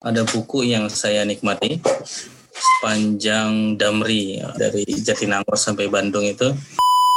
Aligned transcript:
ada 0.00 0.24
buku 0.24 0.64
yang 0.64 0.88
saya 0.88 1.28
nikmati 1.28 1.76
sepanjang 2.56 3.76
Damri 3.76 4.40
dari 4.56 4.84
Jatinangor 4.88 5.60
sampai 5.60 5.92
Bandung 5.92 6.24
itu. 6.24 6.56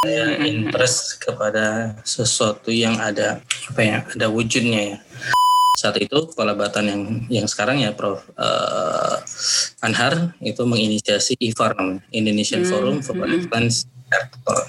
Saya 0.04 0.36
interest 0.44 1.24
kepada 1.24 1.96
sesuatu 2.04 2.68
yang 2.76 3.00
ada 3.00 3.40
apa 3.72 3.82
ya 3.82 3.98
ada 4.04 4.28
wujudnya 4.28 4.82
ya. 4.84 4.98
Saat 5.80 6.04
itu 6.04 6.28
kepala 6.28 6.60
batan 6.60 6.86
yang 6.92 7.02
yang 7.32 7.48
sekarang 7.48 7.80
ya 7.80 7.96
Prof 7.96 8.20
uh, 8.36 9.16
Anhar 9.80 10.36
itu 10.44 10.60
menginisiasi 10.68 11.40
IFAR 11.40 11.80
Indonesian 12.12 12.68
Forum 12.68 13.00
for 13.00 13.16
Advanced 13.24 13.88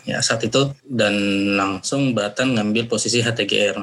ya 0.06 0.22
saat 0.24 0.46
itu 0.46 0.72
dan 0.86 1.12
langsung 1.58 2.14
Batan 2.14 2.56
ngambil 2.56 2.88
posisi 2.88 3.20
HTGR. 3.20 3.76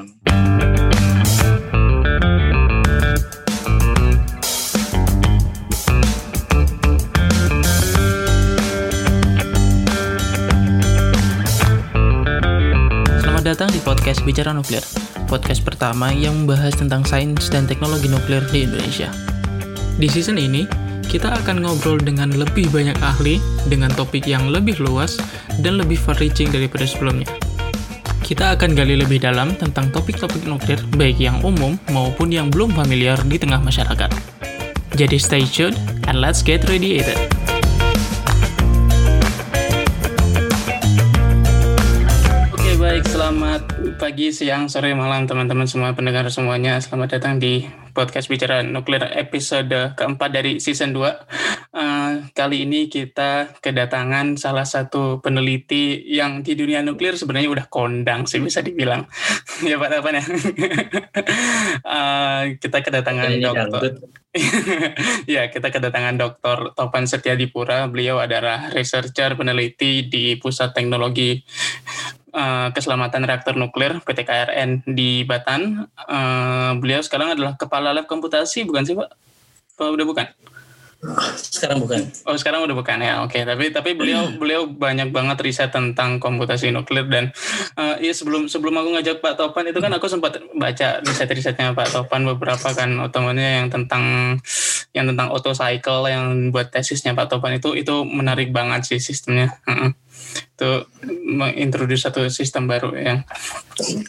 Datang 13.52 13.68
di 13.68 13.84
podcast 13.84 14.24
Bicara 14.24 14.56
Nuklir, 14.56 14.80
podcast 15.28 15.60
pertama 15.60 16.08
yang 16.08 16.32
membahas 16.32 16.72
tentang 16.72 17.04
sains 17.04 17.52
dan 17.52 17.68
teknologi 17.68 18.08
nuklir 18.08 18.40
di 18.48 18.64
Indonesia. 18.64 19.12
Di 20.00 20.08
season 20.08 20.40
ini, 20.40 20.64
kita 21.04 21.28
akan 21.36 21.60
ngobrol 21.60 22.00
dengan 22.00 22.32
lebih 22.32 22.72
banyak 22.72 22.96
ahli 23.04 23.36
dengan 23.68 23.92
topik 23.92 24.24
yang 24.24 24.48
lebih 24.48 24.80
luas 24.80 25.20
dan 25.60 25.76
lebih 25.76 26.00
far-reaching 26.00 26.48
daripada 26.48 26.88
sebelumnya. 26.88 27.28
Kita 28.24 28.56
akan 28.56 28.72
gali 28.72 28.96
lebih 28.96 29.20
dalam 29.20 29.52
tentang 29.52 29.92
topik-topik 29.92 30.48
nuklir, 30.48 30.80
baik 30.96 31.20
yang 31.20 31.36
umum 31.44 31.76
maupun 31.92 32.32
yang 32.32 32.48
belum 32.48 32.72
familiar 32.72 33.20
di 33.28 33.36
tengah 33.36 33.60
masyarakat. 33.60 34.08
Jadi 34.96 35.20
stay 35.20 35.44
tuned 35.44 35.76
and 36.08 36.24
let's 36.24 36.40
get 36.40 36.64
radiated. 36.72 37.20
Pagi, 44.02 44.34
siang, 44.34 44.66
sore, 44.66 44.98
malam 44.98 45.30
teman-teman 45.30 45.62
semua 45.70 45.94
pendengar 45.94 46.26
semuanya. 46.26 46.74
Selamat 46.82 47.22
datang 47.22 47.38
di 47.38 47.62
podcast 47.94 48.26
Bicara 48.26 48.58
Nuklir 48.66 48.98
episode 49.14 49.94
keempat 49.94 50.34
dari 50.34 50.58
season 50.58 50.90
2. 50.90 50.98
Uh, 50.98 51.14
eh, 51.70 52.12
kali 52.34 52.66
ini 52.66 52.90
kita 52.90 53.62
kedatangan 53.62 54.34
salah 54.34 54.66
satu 54.66 55.22
peneliti 55.22 56.02
yang 56.02 56.42
di 56.42 56.58
dunia 56.58 56.82
nuklir 56.82 57.14
sebenarnya 57.14 57.46
udah 57.46 57.66
kondang 57.70 58.26
sih 58.26 58.42
bisa 58.42 58.58
dibilang. 58.58 59.06
ya 59.70 59.78
Pak 59.78 59.88
Tapan 59.94 60.18
ya. 60.18 60.24
uh, 61.86 62.42
kita 62.66 62.82
kedatangan 62.82 63.30
dokter. 63.38 64.02
ya, 65.38 65.46
kita 65.46 65.70
kedatangan 65.70 66.18
Dr. 66.18 66.74
Topan 66.74 67.06
Setiadipura. 67.06 67.86
Beliau 67.86 68.18
adalah 68.18 68.74
researcher 68.74 69.38
peneliti 69.38 70.10
di 70.10 70.34
Pusat 70.42 70.74
Teknologi 70.74 71.38
uh, 72.32 72.68
keselamatan 72.72 73.28
reaktor 73.28 73.54
nuklir 73.54 74.00
PT 74.02 74.24
KRN 74.26 74.70
di 74.88 75.22
Batan. 75.22 75.86
Uh, 75.96 76.74
beliau 76.80 77.04
sekarang 77.04 77.36
adalah 77.36 77.54
kepala 77.54 77.92
lab 77.92 78.08
komputasi, 78.08 78.64
bukan 78.64 78.82
sih 78.84 78.96
Pak? 78.96 79.08
Oh, 79.80 79.92
udah 79.92 80.06
bukan? 80.08 80.26
Sekarang 81.34 81.82
bukan. 81.82 81.98
Oh 82.30 82.38
sekarang 82.38 82.62
udah 82.62 82.78
bukan 82.78 83.02
ya. 83.02 83.26
Oke, 83.26 83.42
okay. 83.42 83.42
tapi 83.42 83.74
tapi 83.74 83.90
beliau 83.98 84.22
beliau 84.40 84.70
banyak 84.70 85.10
banget 85.10 85.42
riset 85.42 85.74
tentang 85.74 86.22
komputasi 86.22 86.70
nuklir 86.70 87.10
dan 87.10 87.34
uh, 87.74 87.98
ya 87.98 88.14
sebelum 88.14 88.46
sebelum 88.46 88.78
aku 88.78 88.94
ngajak 88.94 89.18
Pak 89.18 89.34
Topan 89.34 89.66
itu 89.66 89.82
kan 89.82 89.90
aku 89.90 90.06
sempat 90.06 90.38
baca 90.54 91.02
riset-risetnya 91.02 91.74
Pak 91.74 91.90
Topan 91.90 92.22
beberapa 92.22 92.70
kan 92.70 92.94
otomatisnya 93.02 93.52
yang 93.62 93.68
tentang 93.74 94.04
yang 94.94 95.10
tentang 95.10 95.34
auto 95.34 95.50
cycle 95.50 96.06
yang 96.06 96.54
buat 96.54 96.70
tesisnya 96.70 97.18
Pak 97.18 97.34
Topan 97.34 97.58
itu 97.58 97.74
itu 97.74 98.06
menarik 98.06 98.54
banget 98.54 98.86
sih 98.86 99.02
sistemnya. 99.02 99.58
Uh 99.66 99.90
-uh 99.90 100.01
itu 100.32 100.70
mengintroduce 101.26 102.06
satu 102.06 102.28
sistem 102.30 102.70
baru 102.70 102.94
ya. 102.94 103.26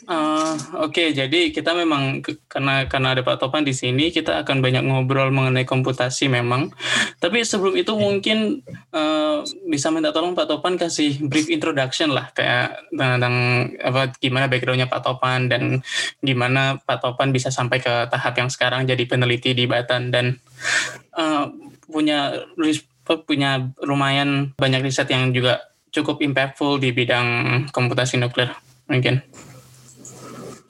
Uh, 0.05 0.53
Oke, 0.85 1.07
okay, 1.07 1.07
jadi 1.15 1.49
kita 1.49 1.73
memang 1.73 2.21
karena 2.45 2.85
karena 2.85 3.17
ada 3.17 3.25
Pak 3.25 3.41
Topan 3.41 3.65
di 3.65 3.73
sini 3.73 4.13
kita 4.13 4.45
akan 4.45 4.61
banyak 4.61 4.85
ngobrol 4.85 5.33
mengenai 5.33 5.65
komputasi 5.65 6.29
memang. 6.29 6.69
Tapi 7.17 7.41
sebelum 7.41 7.73
itu 7.73 7.95
mungkin 7.97 8.61
uh, 8.93 9.41
bisa 9.65 9.89
minta 9.89 10.13
tolong 10.13 10.37
Pak 10.37 10.45
Topan 10.45 10.77
kasih 10.77 11.25
brief 11.25 11.49
introduction 11.49 12.13
lah 12.13 12.29
kayak 12.35 12.85
tentang 12.93 13.69
apa 13.81 14.13
gimana 14.21 14.45
backgroundnya 14.45 14.91
Pak 14.91 15.01
Topan 15.01 15.49
dan 15.49 15.81
gimana 16.21 16.77
Pak 16.83 17.01
Topan 17.01 17.33
bisa 17.33 17.49
sampai 17.49 17.81
ke 17.81 18.11
tahap 18.13 18.37
yang 18.37 18.53
sekarang 18.53 18.85
jadi 18.85 19.03
peneliti 19.09 19.57
di 19.57 19.65
Batan 19.65 20.13
dan 20.13 20.37
uh, 21.17 21.49
punya 21.89 22.45
punya 23.27 23.67
lumayan 23.83 24.55
banyak 24.55 24.85
riset 24.85 25.11
yang 25.11 25.35
juga 25.35 25.72
cukup 25.93 26.25
impactful 26.25 26.81
di 26.81 26.89
bidang 26.89 27.27
komputasi 27.69 28.17
nuklir 28.17 28.49
mungkin. 28.89 29.21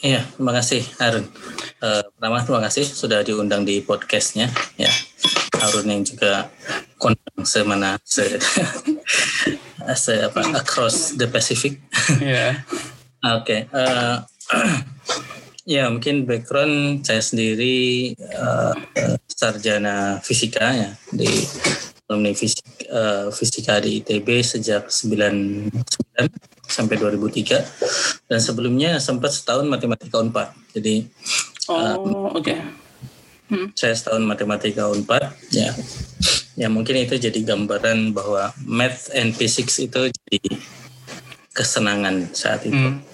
Iya, 0.04 0.20
terima 0.36 0.52
kasih 0.52 0.84
Harun. 1.00 1.32
Uh, 1.80 2.04
pertama 2.20 2.44
terima 2.44 2.62
kasih 2.68 2.84
sudah 2.84 3.24
diundang 3.24 3.64
di 3.64 3.80
podcastnya. 3.80 4.52
Ya, 4.76 4.92
Harun 5.64 5.88
yang 5.88 6.04
juga 6.04 6.52
kondang 7.00 7.48
semana 7.48 7.96
se, 8.04 8.36
se 10.04 10.14
apa 10.20 10.44
across 10.60 11.16
the 11.16 11.24
Pacific. 11.32 11.80
Iya. 12.20 12.68
Oke. 13.40 13.64
Okay. 13.64 13.72
Uh, 13.72 14.20
eh, 14.60 14.76
ya 15.80 15.88
mungkin 15.88 16.28
background 16.28 17.08
saya 17.08 17.24
sendiri 17.24 18.12
uh, 18.36 18.76
sarjana 19.32 20.20
fisika 20.20 20.68
ya 20.76 20.92
di 21.16 21.32
alumni 22.12 22.36
fisika, 22.36 22.68
uh, 22.94 23.28
fisika 23.34 23.82
di 23.82 24.00
ITB 24.00 24.46
sejak 24.46 24.94
99 24.94 25.74
sampai 26.64 26.96
2003 26.96 28.30
dan 28.30 28.40
sebelumnya 28.40 29.02
sempat 29.02 29.34
setahun 29.34 29.66
matematika 29.66 30.22
Unpad. 30.22 30.54
Jadi 30.78 31.10
Oh, 31.72 31.80
um, 31.80 32.36
oke. 32.36 32.44
Okay. 32.44 32.60
Hmm. 33.48 33.72
Saya 33.72 33.96
setahun 33.96 34.24
matematika 34.28 34.92
Unpad 34.92 35.32
ya. 35.56 35.72
Ya 36.60 36.68
mungkin 36.68 37.00
itu 37.00 37.16
jadi 37.16 37.40
gambaran 37.40 38.12
bahwa 38.12 38.52
math 38.68 39.08
and 39.16 39.32
physics 39.32 39.80
itu 39.80 40.12
jadi 40.12 40.60
kesenangan 41.56 42.36
saat 42.36 42.68
itu. 42.68 42.76
Hmm 42.76 43.13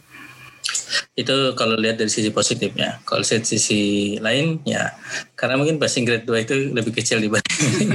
itu 1.19 1.35
kalau 1.59 1.75
lihat 1.75 1.99
dari 1.99 2.07
sisi 2.07 2.31
positifnya. 2.31 3.03
Kalau 3.03 3.21
lihat 3.21 3.43
sisi 3.43 4.15
lain 4.23 4.63
ya 4.63 4.95
karena 5.35 5.59
mungkin 5.59 5.75
passing 5.75 6.07
grade 6.07 6.23
2 6.23 6.45
itu 6.47 6.55
lebih 6.71 6.95
kecil 6.95 7.19
dibanding. 7.19 7.91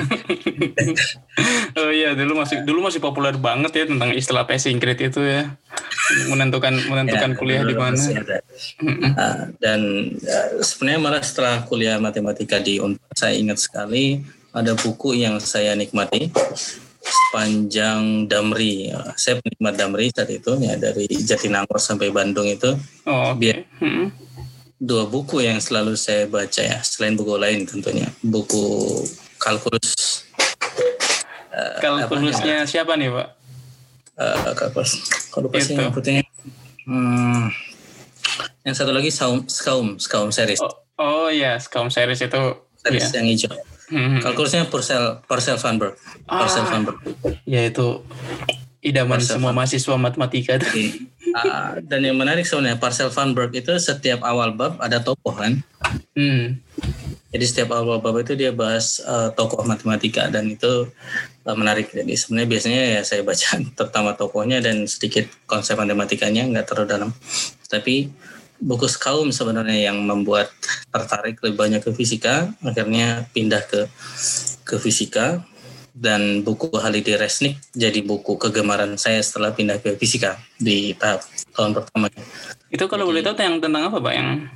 oh 1.80 1.90
iya 1.90 2.12
dulu 2.12 2.44
masih 2.44 2.64
dulu 2.68 2.84
masih 2.84 3.00
populer 3.00 3.34
banget 3.40 3.72
ya 3.72 3.84
tentang 3.88 4.12
istilah 4.12 4.44
passing 4.44 4.76
grade 4.76 5.08
itu 5.08 5.20
ya. 5.24 5.56
Menentukan 6.28 6.84
menentukan 6.84 7.32
ya, 7.32 7.36
kuliah 7.36 7.62
di 7.64 7.74
mana. 7.74 7.96
Uh, 7.96 9.38
dan 9.56 9.80
uh, 10.20 10.48
sebenarnya 10.60 11.00
malah 11.00 11.22
setelah 11.24 11.64
kuliah 11.64 11.96
matematika 11.96 12.60
di 12.60 12.76
Unpad 12.76 13.16
saya 13.16 13.34
ingat 13.34 13.56
sekali 13.56 14.20
ada 14.54 14.76
buku 14.78 15.18
yang 15.18 15.40
saya 15.42 15.74
nikmati 15.74 16.30
sepanjang 17.14 18.26
Damri. 18.26 18.90
Saya 19.14 19.38
penikmat 19.38 19.78
Damri 19.78 20.10
saat 20.10 20.30
itu 20.30 20.58
ya 20.58 20.74
dari 20.74 21.06
Jatinangor 21.06 21.78
sampai 21.78 22.10
Bandung 22.10 22.50
itu. 22.50 22.74
Oh, 23.06 23.34
okay. 23.34 23.64
hmm. 23.78 24.10
Dua 24.82 25.06
buku 25.06 25.40
yang 25.40 25.62
selalu 25.62 25.94
saya 25.94 26.26
baca 26.26 26.60
ya, 26.60 26.82
selain 26.82 27.14
buku 27.14 27.38
lain 27.38 27.64
tentunya. 27.64 28.10
Buku 28.20 29.00
kalkulus. 29.38 30.26
Uh, 31.54 31.78
Kalkulusnya 31.78 32.66
apa, 32.66 32.70
siapa 32.70 32.98
nih, 32.98 33.14
Pak? 33.14 33.28
Uh, 34.18 34.52
kalkulus. 34.58 34.98
Kalau 35.30 35.46
lupa 35.48 35.62
sih 35.62 35.78
Hmm, 36.84 37.48
yang 38.60 38.76
satu 38.76 38.92
lagi 38.92 39.08
Skaum, 39.08 39.48
Skaum, 39.48 39.96
Skaum 39.96 40.28
series. 40.28 40.60
Oh, 40.60 40.84
oh 41.00 41.26
ya, 41.32 41.56
Skaum 41.56 41.88
series 41.88 42.20
itu. 42.20 42.42
Series 42.84 43.08
ya. 43.08 43.16
yang 43.16 43.26
hijau. 43.32 43.56
Hmm. 43.92 44.20
Kalkulusnya 44.24 44.68
Purcell 44.68 45.20
Purcell 45.28 45.60
Van 45.60 45.76
Berg. 45.76 45.94
Ah, 46.24 46.44
Purcell 46.44 46.64
Van 46.68 46.82
Berg. 46.88 46.98
Ya 47.44 47.64
itu 47.68 48.00
idaman 48.80 49.20
Purcell 49.20 49.40
semua 49.40 49.52
Van. 49.52 49.56
mahasiswa 49.60 49.96
matematika 50.00 50.56
tuh. 50.60 50.72
Uh, 51.34 51.82
dan 51.90 52.06
yang 52.06 52.14
menarik 52.14 52.46
sebenarnya 52.46 52.78
Parcel 52.78 53.10
Van 53.10 53.34
Berg 53.34 53.50
itu 53.50 53.74
setiap 53.82 54.22
awal 54.22 54.54
bab 54.54 54.78
ada 54.78 55.02
tokoh 55.02 55.34
kan. 55.34 55.58
Hmm. 56.14 56.62
Jadi 57.34 57.44
setiap 57.50 57.74
awal 57.74 57.98
bab 57.98 58.14
itu 58.22 58.38
dia 58.38 58.54
bahas 58.54 59.02
uh, 59.02 59.34
tokoh 59.34 59.66
matematika 59.66 60.30
dan 60.30 60.54
itu 60.54 60.86
uh, 61.42 61.56
menarik. 61.58 61.90
Jadi 61.90 62.14
sebenarnya 62.14 62.48
biasanya 62.54 62.82
ya 62.86 63.00
saya 63.02 63.26
baca 63.26 63.58
terutama 63.82 64.14
tokohnya 64.14 64.62
dan 64.62 64.86
sedikit 64.86 65.26
konsep 65.50 65.74
matematikanya 65.74 66.46
nggak 66.46 66.70
terlalu 66.70 66.86
dalam. 66.86 67.10
Tapi 67.66 68.14
buku 68.64 68.88
Skaum 68.88 69.28
sebenarnya 69.28 69.92
yang 69.92 70.00
membuat 70.00 70.48
tertarik 70.88 71.36
lebih 71.44 71.60
banyak 71.60 71.80
ke 71.84 71.92
fisika 71.92 72.48
akhirnya 72.64 73.28
pindah 73.36 73.60
ke 73.68 73.84
ke 74.64 74.80
fisika 74.80 75.44
dan 75.92 76.40
buku 76.40 76.72
Halide 76.80 77.20
Resnik 77.20 77.60
jadi 77.76 78.00
buku 78.00 78.40
kegemaran 78.40 78.96
saya 78.96 79.20
setelah 79.20 79.52
pindah 79.52 79.78
ke 79.84 79.94
fisika 80.00 80.40
di 80.56 80.96
tahap 80.96 81.22
tahun 81.52 81.76
pertama. 81.76 82.08
Itu 82.72 82.88
kalau 82.88 83.06
boleh 83.06 83.22
tahu 83.22 83.36
yang 83.38 83.62
tentang 83.62 83.92
apa 83.92 84.00
Pak 84.00 84.14
yang 84.16 84.48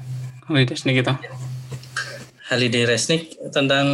Halide 0.48 0.72
Resnik 0.74 1.04
itu? 1.04 1.14
Holiday 2.48 2.88
Resnick 2.88 3.36
tentang 3.52 3.86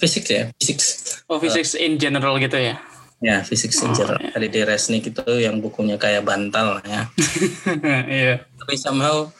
fisik 0.00 0.24
ya, 0.32 0.48
fisik. 0.56 0.80
Oh, 1.28 1.36
fisik 1.36 1.68
uh, 1.76 1.84
in 1.84 2.00
general 2.00 2.40
gitu 2.40 2.56
ya? 2.56 2.80
Ya, 3.24 3.40
fisik 3.40 3.72
in 3.72 3.88
oh, 3.88 3.96
general. 3.96 4.20
Ya. 4.20 4.36
Holiday 4.36 4.62
Resnick 4.68 5.08
itu 5.08 5.24
yang 5.40 5.56
bukunya 5.64 5.96
kayak 5.96 6.28
bantal 6.28 6.84
ya. 6.84 7.08
Iya. 8.20 8.44
Tapi 8.60 8.74
somehow 8.76 9.32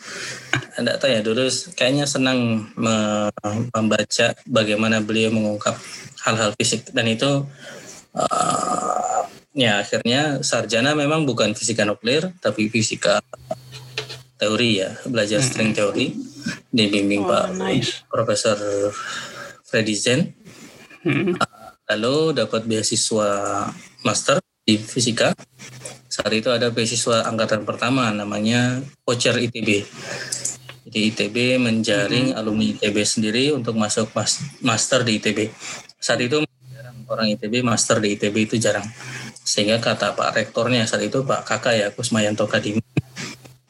enggak 0.80 0.96
tahu 1.04 1.10
ya 1.12 1.20
dulu 1.20 1.44
kayaknya 1.76 2.08
senang 2.08 2.64
membaca 3.76 4.32
bagaimana 4.48 5.04
beliau 5.04 5.28
mengungkap 5.36 5.76
hal-hal 6.24 6.56
fisik 6.56 6.88
dan 6.96 7.04
itu 7.12 7.44
uh, 8.16 9.20
ya 9.54 9.84
akhirnya 9.84 10.40
sarjana 10.40 10.96
memang 10.96 11.28
bukan 11.28 11.52
fisika 11.54 11.86
nuklir 11.86 12.32
tapi 12.42 12.66
fisika 12.72 13.22
teori 14.40 14.82
ya 14.82 14.90
belajar 15.06 15.38
string 15.44 15.70
teori 15.76 16.10
dibimbing 16.74 17.22
oh, 17.22 17.30
Pak 17.30 17.46
nice. 17.54 18.02
Profesor 18.10 18.58
Freddy 19.62 19.94
Zen 19.94 20.34
hmm. 21.06 21.38
Lalu 21.90 22.32
dapat 22.32 22.64
beasiswa 22.64 23.28
master 24.04 24.40
di 24.64 24.80
fisika 24.80 25.36
saat 26.14 26.30
itu 26.30 26.46
ada 26.46 26.70
beasiswa 26.70 27.26
angkatan 27.26 27.66
pertama 27.66 28.06
namanya 28.14 28.78
voucher 29.02 29.34
ITB. 29.34 29.82
Jadi 30.86 31.00
ITB 31.10 31.58
menjaring 31.58 32.30
hmm. 32.30 32.38
alumni 32.38 32.70
ITB 32.70 32.96
sendiri 33.02 33.50
untuk 33.50 33.74
masuk 33.74 34.14
mas 34.14 34.38
master 34.62 35.02
di 35.02 35.18
ITB. 35.18 35.50
Saat 35.98 36.22
itu 36.22 36.46
jarang 36.70 37.02
orang 37.10 37.34
ITB 37.34 37.66
master 37.66 37.98
di 37.98 38.14
ITB 38.14 38.46
itu 38.46 38.54
jarang. 38.62 38.86
Sehingga 39.42 39.82
kata 39.82 40.14
Pak 40.14 40.38
Rektornya 40.38 40.86
saat 40.86 41.02
itu 41.02 41.26
Pak 41.26 41.42
Kakak 41.42 41.74
ya 41.74 41.90
Kusmayanto 41.90 42.46
Kadimi 42.46 42.78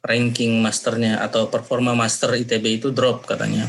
ranking 0.04 0.60
masternya 0.60 1.24
atau 1.24 1.48
performa 1.48 1.96
master 1.96 2.36
ITB 2.36 2.84
itu 2.84 2.92
drop 2.92 3.24
katanya. 3.24 3.64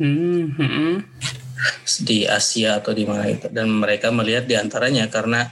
Hmm, 0.00 0.56
hmm. 0.56 0.94
Di 2.00 2.24
Asia 2.24 2.80
atau 2.80 2.96
di 2.96 3.04
mana 3.04 3.28
itu 3.28 3.48
dan 3.52 3.68
mereka 3.68 4.08
melihat 4.08 4.48
di 4.48 4.56
antaranya 4.56 5.08
karena 5.12 5.44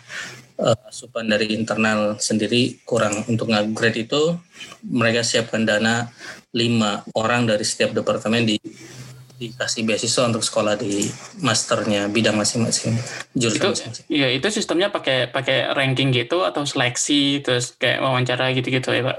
uh, 0.58 0.88
asupan 0.88 1.28
dari 1.28 1.54
internal 1.54 2.16
sendiri 2.18 2.80
kurang 2.82 3.24
untuk 3.30 3.52
upgrade 3.52 4.08
itu 4.08 4.36
mereka 4.88 5.22
siapkan 5.22 5.68
dana 5.68 6.08
lima 6.56 7.04
orang 7.14 7.46
dari 7.46 7.62
setiap 7.62 7.92
departemen 7.94 8.48
di 8.48 8.56
dikasih 9.38 9.86
beasiswa 9.86 10.26
untuk 10.26 10.42
sekolah 10.42 10.74
di 10.74 11.06
masternya 11.46 12.10
bidang 12.10 12.34
masing-masing 12.34 12.98
jurusan 13.38 13.70
masing-masing. 13.70 14.04
Iya 14.10 14.34
itu 14.34 14.50
sistemnya 14.50 14.90
pakai 14.90 15.30
pakai 15.30 15.70
ranking 15.78 16.10
gitu 16.10 16.42
atau 16.42 16.66
seleksi 16.66 17.38
terus 17.46 17.78
kayak 17.78 18.02
wawancara 18.02 18.50
gitu-gitu 18.50 18.90
ya 18.90 19.14
pak? 19.14 19.18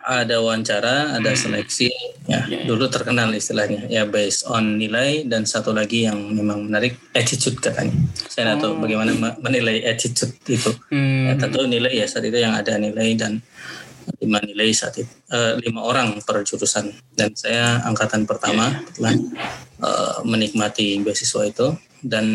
Ada 0.00 0.40
wawancara, 0.40 1.12
ada 1.12 1.30
hmm. 1.30 1.36
seleksi, 1.36 1.92
ya 2.24 2.40
yeah, 2.40 2.44
yeah. 2.48 2.64
dulu 2.64 2.88
terkenal 2.88 3.28
istilahnya, 3.36 3.84
ya 3.92 4.08
based 4.08 4.48
on 4.48 4.80
nilai 4.80 5.28
dan 5.28 5.44
satu 5.44 5.76
lagi 5.76 6.08
yang 6.08 6.16
memang 6.32 6.72
menarik 6.72 6.96
attitude 7.12 7.60
katanya. 7.60 7.92
Saya 8.16 8.56
oh. 8.56 8.60
tahu 8.60 8.72
bagaimana 8.80 9.12
menilai 9.44 9.84
attitude 9.84 10.32
itu. 10.48 10.72
Hmm. 10.88 11.28
Ya, 11.28 11.32
tentu 11.36 11.68
nilai 11.68 11.92
ya 11.92 12.08
saat 12.08 12.24
itu 12.24 12.40
yang 12.40 12.56
ada 12.56 12.80
nilai 12.80 13.12
dan 13.12 13.44
lima 14.24 14.40
nilai 14.40 14.72
saat 14.72 14.96
itu, 14.96 15.12
uh, 15.30 15.60
lima 15.60 15.84
orang 15.84 16.16
per 16.24 16.42
jurusan 16.48 16.90
dan 17.14 17.36
saya 17.36 17.84
angkatan 17.84 18.24
pertama 18.24 18.72
yeah. 18.96 19.14
uh, 19.84 20.24
menikmati 20.24 20.96
beasiswa 21.04 21.44
itu 21.44 21.76
dan 22.00 22.26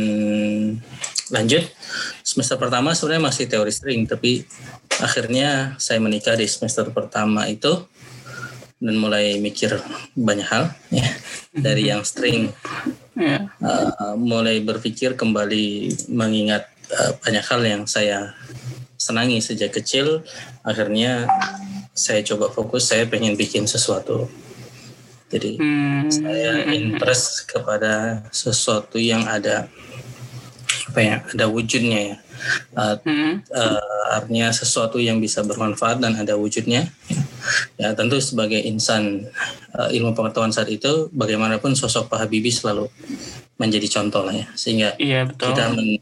lanjut. 1.33 1.65
Semester 2.21 2.57
pertama 2.59 2.93
sebenarnya 2.93 3.23
masih 3.29 3.45
teori 3.49 3.73
string 3.73 4.05
tapi 4.05 4.45
akhirnya 5.01 5.73
saya 5.81 5.97
menikah 5.97 6.37
di 6.37 6.45
semester 6.45 6.85
pertama 6.93 7.49
itu 7.49 7.85
dan 8.75 8.95
mulai 8.99 9.39
mikir 9.39 9.79
banyak 10.13 10.45
hal 10.45 10.69
ya 10.91 11.07
dari 11.55 11.89
yang 11.89 12.03
string. 12.05 12.51
Yeah. 13.15 13.47
uh, 13.63 14.19
mulai 14.19 14.59
berpikir 14.59 15.15
kembali 15.15 15.95
mengingat 16.11 16.67
uh, 16.91 17.15
banyak 17.23 17.45
hal 17.47 17.61
yang 17.63 17.83
saya 17.87 18.35
senangi 18.99 19.39
sejak 19.39 19.71
kecil. 19.71 20.21
Akhirnya 20.67 21.25
saya 21.95 22.21
coba 22.27 22.51
fokus 22.51 22.91
saya 22.91 23.07
pengen 23.07 23.39
bikin 23.39 23.65
sesuatu. 23.65 24.27
Jadi 25.31 25.57
hmm. 25.57 26.11
saya 26.11 26.69
interest 26.69 27.49
kepada 27.49 28.21
sesuatu 28.29 29.01
yang 29.01 29.25
ada 29.25 29.71
apa 30.95 31.03
ya 31.03 31.17
ada 31.27 31.51
wujudnya 31.51 31.99
ya. 31.99 32.17
Uh, 32.71 32.95
hmm. 33.03 33.33
uh, 33.51 34.15
artinya 34.15 34.47
sesuatu 34.55 34.95
yang 34.95 35.19
bisa 35.19 35.43
bermanfaat 35.43 35.99
dan 35.99 36.15
ada 36.15 36.39
wujudnya. 36.39 36.87
Ya 37.75 37.91
tentu 37.91 38.15
sebagai 38.23 38.63
insan 38.63 39.27
uh, 39.75 39.91
ilmu 39.91 40.15
pengetahuan 40.15 40.55
saat 40.55 40.71
itu 40.71 41.11
bagaimanapun 41.11 41.75
sosok 41.75 42.07
Pak 42.07 42.23
Habibie 42.23 42.55
selalu 42.55 42.87
menjadi 43.59 43.99
contoh 43.99 44.23
lah 44.23 44.39
ya. 44.39 44.47
Sehingga 44.55 44.95
iya, 44.95 45.27
betul. 45.27 45.51
kita 45.51 45.75
men 45.75 45.99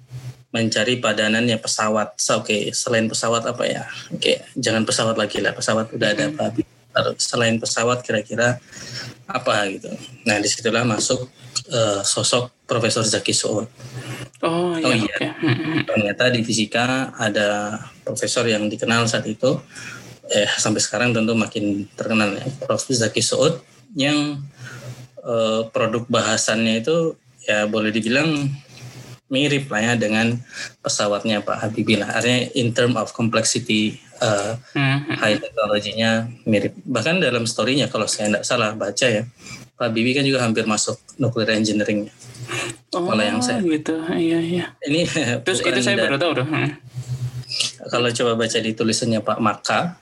mencari 0.54 1.02
padanannya 1.02 1.58
pesawat. 1.58 2.22
So, 2.22 2.46
oke 2.46 2.54
okay, 2.54 2.62
selain 2.70 3.10
pesawat 3.10 3.50
apa 3.50 3.66
ya? 3.66 3.90
Oke 4.14 4.22
okay, 4.22 4.38
jangan 4.54 4.86
pesawat 4.86 5.18
lagi 5.18 5.42
lah 5.42 5.58
pesawat 5.58 5.90
udah 5.90 6.10
ada 6.14 6.30
Pak 6.30 6.46
Habibie. 6.54 6.70
Selain 7.18 7.58
pesawat 7.58 8.06
kira-kira 8.06 8.62
apa 9.26 9.54
gitu? 9.74 9.90
Nah 10.30 10.38
di 10.38 10.46
situlah 10.46 10.86
masuk 10.86 11.26
uh, 11.74 12.06
sosok 12.06 12.54
Profesor 12.70 13.02
Zaki 13.02 13.34
Soot 13.34 13.66
Oh, 14.44 14.76
iya. 14.76 14.86
Oh 14.86 14.94
iya. 14.94 15.16
Okay. 15.16 15.32
Ternyata 15.88 16.24
di 16.36 16.44
fisika 16.44 17.16
ada 17.16 17.80
profesor 18.04 18.44
yang 18.44 18.68
dikenal 18.68 19.08
saat 19.08 19.24
itu, 19.24 19.56
eh 20.28 20.50
sampai 20.60 20.84
sekarang 20.84 21.16
tentu 21.16 21.32
makin 21.32 21.88
terkenal 21.96 22.36
ya, 22.36 22.44
Prof. 22.68 22.84
Zaki 22.84 23.24
Soud 23.24 23.64
yang 23.96 24.44
eh, 25.24 25.62
produk 25.72 26.04
bahasannya 26.12 26.84
itu 26.84 27.16
ya 27.48 27.68
boleh 27.72 27.92
dibilang 27.96 28.52
mirip 29.34 29.66
lah 29.74 29.82
ya 29.82 29.94
dengan 29.98 30.38
pesawatnya 30.86 31.42
Pak 31.42 31.58
Habibie 31.66 31.98
lah. 31.98 32.14
Artinya 32.14 32.54
in 32.54 32.70
term 32.70 32.94
of 32.94 33.10
complexity 33.18 33.98
uh, 34.22 34.54
high 35.18 35.42
teknologinya 35.42 36.30
mirip. 36.46 36.78
Bahkan 36.86 37.18
dalam 37.18 37.50
storynya 37.50 37.90
kalau 37.90 38.06
saya 38.06 38.30
tidak 38.30 38.46
salah 38.46 38.78
baca 38.78 39.08
ya, 39.10 39.26
Pak 39.74 39.90
Habibie 39.90 40.14
kan 40.14 40.26
juga 40.26 40.46
hampir 40.46 40.70
masuk 40.70 41.02
nuclear 41.18 41.58
engineering. 41.58 42.10
Oh, 42.94 43.10
kalau 43.10 43.24
yang 43.26 43.42
saya 43.42 43.58
gitu, 43.66 43.98
iya 44.14 44.38
iya. 44.38 44.66
Ini 44.86 45.10
terus 45.42 45.66
itu 45.66 45.82
saya 45.82 45.98
baru 45.98 46.22
tahu 46.22 46.32
dong. 46.38 46.50
Hmm. 46.50 46.78
Kalau 47.90 48.10
coba 48.14 48.32
baca 48.38 48.58
di 48.62 48.72
tulisannya 48.78 49.20
Pak 49.26 49.40
Maka, 49.42 49.98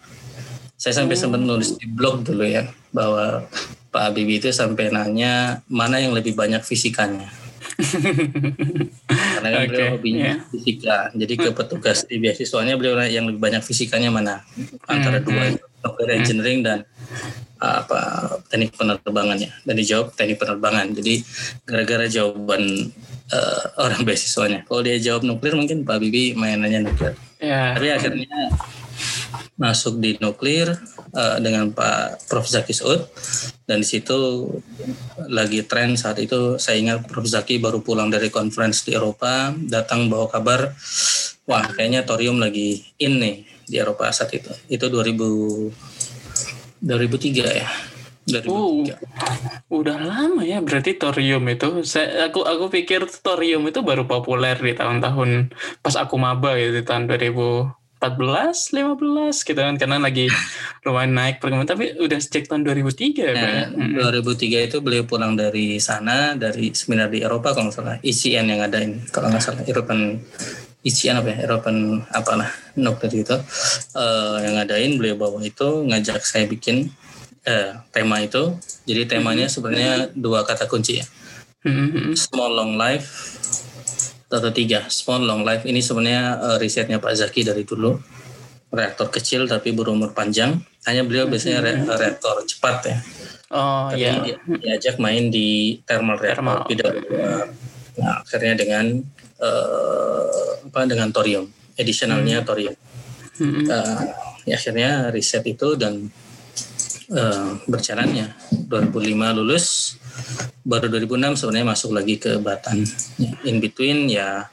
saya 0.75 0.93
sampai 0.99 1.15
hmm. 1.15 1.23
sempat 1.23 1.41
nulis 1.41 1.79
di 1.79 1.87
blog 1.87 2.27
dulu 2.27 2.43
ya 2.43 2.67
bahwa 2.91 3.47
Pak 3.95 4.01
Habibie 4.11 4.43
itu 4.43 4.51
sampai 4.51 4.91
nanya 4.91 5.63
mana 5.71 6.03
yang 6.03 6.11
lebih 6.11 6.35
banyak 6.35 6.59
fisikanya. 6.67 7.31
Karena 9.39 9.47
kan 9.47 9.61
okay, 9.63 9.69
beliau 9.71 9.87
hobinya 9.97 10.37
yeah. 10.37 10.49
fisika, 10.51 10.97
jadi 11.15 11.33
ke 11.33 11.49
petugas 11.55 12.05
di 12.05 12.21
beasiswanya 12.21 12.77
beliau 12.77 12.99
yang 13.07 13.25
lebih 13.25 13.41
banyak 13.41 13.63
fisikanya 13.63 14.11
mana 14.13 14.43
antara 14.85 15.23
hmm. 15.23 15.25
dua 15.25 15.43
hmm. 15.49 16.17
engineering 16.19 16.59
dan 16.61 16.85
apa 17.61 18.01
teknik 18.49 18.73
penerbangannya. 18.73 19.53
Dan 19.61 19.73
dijawab 19.77 20.17
teknik 20.17 20.41
penerbangan. 20.41 20.97
Jadi 20.97 21.21
gara-gara 21.63 22.09
jawaban 22.09 22.89
uh, 23.29 23.63
orang 23.77 24.01
beasiswanya. 24.07 24.65
Kalau 24.65 24.81
dia 24.81 24.97
jawab 24.97 25.21
nuklir 25.23 25.53
mungkin 25.53 25.85
Pak 25.85 25.97
Bibi 26.01 26.33
mainannya 26.33 26.89
nuklir. 26.89 27.13
Yeah. 27.41 27.73
tapi 27.73 27.89
akhirnya 27.89 28.53
masuk 29.57 29.97
di 29.97 30.13
nuklir 30.21 30.73
uh, 31.13 31.37
dengan 31.41 31.69
Pak 31.69 32.25
Prof. 32.25 32.49
Zaki 32.49 32.73
Saud. 32.73 33.05
Dan 33.65 33.85
di 33.85 33.87
situ 33.87 34.49
lagi 35.31 35.63
tren 35.63 35.95
saat 35.95 36.17
itu 36.17 36.57
saya 36.57 36.81
ingat 36.81 37.05
Prof. 37.05 37.29
Zaki 37.29 37.61
baru 37.61 37.85
pulang 37.85 38.09
dari 38.09 38.33
conference 38.33 38.85
di 38.85 38.97
Eropa 38.97 39.53
datang 39.69 40.09
bawa 40.09 40.27
kabar 40.29 40.73
wah 41.49 41.65
kayaknya 41.67 42.05
thorium 42.05 42.37
lagi 42.37 42.85
in 43.01 43.19
nih 43.19 43.43
di 43.65 43.75
Eropa 43.79 44.09
saat 44.11 44.33
itu. 44.35 44.51
Itu 44.67 44.91
2000 44.91 46.00
2003 46.81 47.61
ya. 47.61 47.69
2003. 48.29 48.45
Uh, 48.45 48.85
udah 49.73 49.97
lama 49.97 50.41
ya 50.45 50.61
berarti 50.61 50.93
thorium 50.97 51.41
itu. 51.49 51.81
Saya 51.81 52.29
aku 52.29 52.45
aku 52.45 52.69
pikir 52.69 53.09
thorium 53.09 53.65
itu 53.65 53.81
baru 53.81 54.05
populer 54.05 54.53
di 54.57 54.77
tahun-tahun 54.77 55.53
pas 55.81 55.95
aku 55.97 56.21
maba 56.21 56.53
gitu 56.53 56.81
di 56.81 56.83
tahun 56.85 57.09
2014, 57.09 57.73
15 57.97 59.47
gitu 59.49 59.57
kan 59.57 59.75
karena 59.77 59.97
lagi 59.97 60.29
lumayan 60.85 61.17
naik 61.17 61.41
perkembangan 61.41 61.73
tapi 61.73 61.97
udah 61.97 62.19
sejak 62.21 62.45
tahun 62.45 62.61
2003 62.65 63.25
ya, 63.25 63.33
nah, 63.33 63.65
ya. 64.05 64.21
2003 64.21 64.69
itu 64.69 64.77
beliau 64.85 65.03
pulang 65.09 65.33
dari 65.33 65.81
sana 65.81 66.37
dari 66.37 66.69
seminar 66.77 67.09
di 67.09 67.25
Eropa 67.25 67.57
kalau 67.57 67.69
nggak 67.69 67.77
salah 67.77 67.97
ICN 68.05 68.45
yang 68.53 68.61
ada 68.61 68.77
ini 68.85 69.01
kalau 69.09 69.33
nggak 69.33 69.41
salah 69.41 69.65
European 69.65 70.21
isian 70.81 71.21
apa 71.21 71.33
ya 71.33 71.37
Eropan 71.45 72.01
apalah 72.09 72.49
nuklir 72.73 73.21
itu 73.21 73.37
uh, 73.93 74.37
yang 74.41 74.57
ngadain 74.57 74.97
beliau 74.97 75.17
bawa 75.17 75.45
itu 75.45 75.85
ngajak 75.85 76.25
saya 76.25 76.49
bikin 76.49 76.89
uh, 77.45 77.85
tema 77.93 78.21
itu 78.21 78.57
jadi 78.89 79.05
temanya 79.05 79.45
mm-hmm. 79.45 79.53
sebenarnya 79.53 79.93
dua 80.17 80.41
kata 80.41 80.65
kunci 80.65 81.01
ya 81.01 81.05
mm-hmm. 81.69 82.17
small 82.17 82.51
long 82.57 82.73
life 82.75 83.37
atau 84.31 84.49
tiga 84.49 84.87
small 84.89 85.21
long 85.21 85.45
life 85.45 85.67
ini 85.69 85.83
sebenarnya 85.83 86.39
uh, 86.41 86.57
risetnya 86.57 86.97
Pak 86.97 87.13
Zaki 87.13 87.45
dari 87.45 87.61
dulu 87.61 87.99
reaktor 88.71 89.11
kecil 89.11 89.45
tapi 89.45 89.75
berumur 89.75 90.15
panjang 90.15 90.57
hanya 90.87 91.03
beliau 91.05 91.27
biasanya 91.27 91.59
re- 91.61 91.83
reaktor 91.85 92.41
cepat 92.47 92.77
ya 92.87 92.97
Oh 93.51 93.91
tapi 93.91 94.07
iya. 94.07 94.23
dia, 94.23 94.37
diajak 94.47 94.95
main 94.95 95.27
di 95.27 95.75
thermal 95.83 96.15
reactor 96.15 96.63
Thermal. 96.63 97.03
PWR. 97.03 97.45
Nah, 97.99 98.23
akhirnya 98.23 98.55
dengan 98.55 99.03
eh, 99.41 100.69
apa 100.69 100.85
dengan 100.85 101.09
thorium, 101.09 101.49
additionalnya 101.75 102.45
thorium. 102.45 102.77
Mm-mm. 103.41 103.65
Eh, 103.65 104.01
ya 104.45 104.55
akhirnya 104.57 105.09
riset 105.09 105.43
itu 105.49 105.73
dan 105.75 106.09
eh, 107.09 107.49
berjalannya 107.65 108.33
2005 108.69 109.37
lulus 109.37 109.97
baru 110.61 110.87
2006 110.93 111.41
sebenarnya 111.41 111.67
masuk 111.73 111.91
lagi 111.97 112.21
ke 112.21 112.37
Batan 112.37 112.85
in 113.49 113.57
between 113.57 114.05
ya 114.05 114.45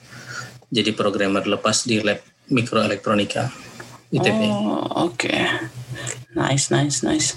jadi 0.73 0.97
programmer 0.97 1.45
lepas 1.45 1.85
di 1.85 2.01
lab 2.01 2.21
mikroelektronika 2.49 3.53
ITB 4.09 4.41
Oh 4.49 5.13
oke. 5.13 5.37
Nice 6.33 6.73
nice 6.73 7.05
nice. 7.05 7.37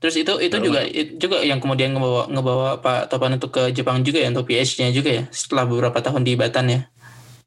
Terus 0.00 0.14
itu 0.16 0.32
itu 0.40 0.56
juga 0.58 0.80
itu 0.82 1.12
juga 1.20 1.44
yang 1.44 1.60
kemudian 1.60 1.92
ngebawa 1.92 2.26
ngebawa 2.28 2.68
Pak 2.80 3.12
Topan 3.12 3.36
untuk 3.36 3.52
ke 3.52 3.68
Jepang 3.70 4.00
juga 4.00 4.18
ya 4.20 4.28
untuk 4.32 4.48
PhD-nya 4.48 4.90
juga 4.90 5.10
ya 5.12 5.24
setelah 5.28 5.68
beberapa 5.68 6.00
tahun 6.00 6.24
di 6.24 6.34
Batan 6.34 6.66
ya. 6.68 6.80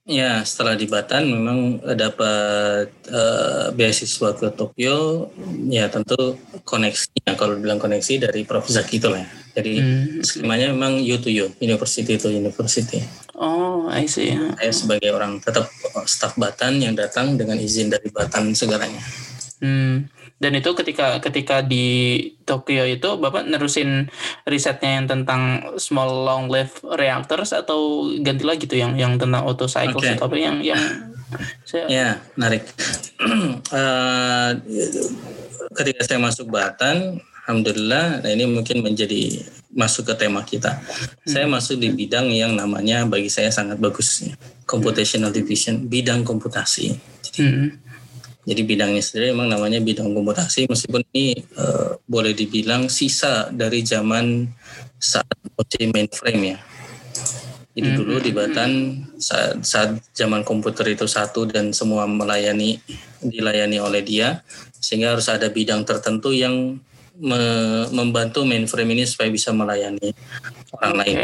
ya 0.03 0.44
setelah 0.44 0.75
di 0.75 0.84
Batan 0.84 1.32
memang 1.32 1.80
dapat 1.96 2.92
eh, 3.08 3.65
beasiswa 3.72 4.36
ke 4.36 4.51
Tokyo 4.51 5.32
ya 5.72 5.88
tentu 5.88 6.36
koneksinya 6.68 7.39
kalau 7.39 7.56
bilang 7.56 7.80
koneksi 7.80 8.27
dari 8.27 8.44
Prof 8.44 8.68
Zaki 8.68 9.00
itu 9.00 9.08
lah 9.08 9.24
ya. 9.24 9.30
jadi 9.56 9.74
Hmm. 9.80 10.20
skemanya 10.20 10.75
memang 10.75 11.00
U 11.00 11.15
to 11.18 11.32
U 11.32 11.48
university 11.58 12.20
to 12.20 12.27
university 12.27 13.00
Oh 13.34 13.88
I 13.89 14.06
see. 14.06 14.36
saya 14.36 14.72
sebagai 14.75 15.10
orang 15.10 15.39
tetap 15.39 15.65
staf 16.06 16.38
Batan 16.38 16.84
yang 16.84 16.94
datang 16.94 17.34
dengan 17.34 17.58
izin 17.58 17.89
dari 17.89 18.12
Batan 18.13 18.53
segalanya. 18.53 19.01
Hmm. 19.58 20.06
Dan 20.43 20.59
itu 20.59 20.75
ketika 20.75 21.23
ketika 21.23 21.63
di 21.63 22.19
Tokyo 22.43 22.83
itu 22.83 23.15
Bapak 23.15 23.47
nerusin 23.47 24.12
risetnya 24.43 25.00
yang 25.00 25.07
tentang 25.07 25.71
small 25.79 26.27
long 26.27 26.51
lived 26.51 26.83
reactors 27.00 27.55
atau 27.55 28.12
ganti 28.19 28.43
lagi 28.43 28.67
tuh 28.67 28.75
yang 28.75 29.00
yang 29.00 29.15
tentang 29.15 29.47
auto 29.47 29.71
cycles 29.71 30.03
Oke. 30.03 30.19
atau 30.19 30.27
apa 30.27 30.35
yang 30.35 30.59
yang 30.59 30.83
saya 31.69 31.88
Ya, 31.88 32.07
menarik. 32.35 32.67
Eh, 33.73 34.50
ketika 35.73 36.05
saya 36.05 36.19
masuk 36.21 36.51
Batan, 36.51 37.17
alhamdulillah, 37.47 38.21
nah 38.21 38.29
ini 38.29 38.45
mungkin 38.45 38.83
menjadi 38.83 39.41
masuk 39.73 40.12
ke 40.12 40.13
tema 40.13 40.45
kita. 40.45 40.77
Saya 41.25 41.50
masuk 41.50 41.81
di 41.81 41.89
bidang 41.89 42.29
yang 42.29 42.53
namanya 42.53 43.07
bagi 43.09 43.31
saya 43.31 43.50
sangat 43.50 43.81
bagus, 43.81 44.21
computational 44.69 45.33
division, 45.33 45.89
bidang 45.89 46.21
komputasi. 46.21 46.93
Hmm. 47.39 47.79
Jadi 48.43 48.62
bidangnya 48.67 49.00
sendiri 49.00 49.31
memang 49.31 49.55
namanya 49.55 49.79
bidang 49.79 50.12
komputasi, 50.12 50.67
meskipun 50.67 51.03
ini 51.15 51.39
eh, 51.39 51.91
boleh 52.03 52.35
dibilang 52.35 52.91
sisa 52.91 53.47
dari 53.47 53.79
zaman 53.88 54.51
saat 55.00 55.35
OC 55.55 55.91
mainframe 55.95 56.55
ya. 56.55 56.59
Jadi 57.73 57.89
dulu 57.97 58.21
di 58.21 58.29
Batan 58.29 58.71
saat, 59.17 59.65
saat 59.65 59.97
zaman 60.13 60.45
komputer 60.45 60.93
itu 60.93 61.09
satu 61.09 61.50
dan 61.50 61.73
semua 61.73 62.05
melayani 62.05 62.77
dilayani 63.17 63.81
oleh 63.81 64.05
dia, 64.05 64.45
sehingga 64.77 65.17
harus 65.17 65.25
ada 65.25 65.50
bidang 65.50 65.81
tertentu 65.81 66.29
yang 66.35 66.77
me- 67.17 67.88
membantu 67.89 68.45
mainframe 68.45 68.93
ini 68.93 69.09
supaya 69.09 69.33
bisa 69.33 69.50
melayani 69.50 70.13
orang 70.77 70.93
lain. 71.01 71.17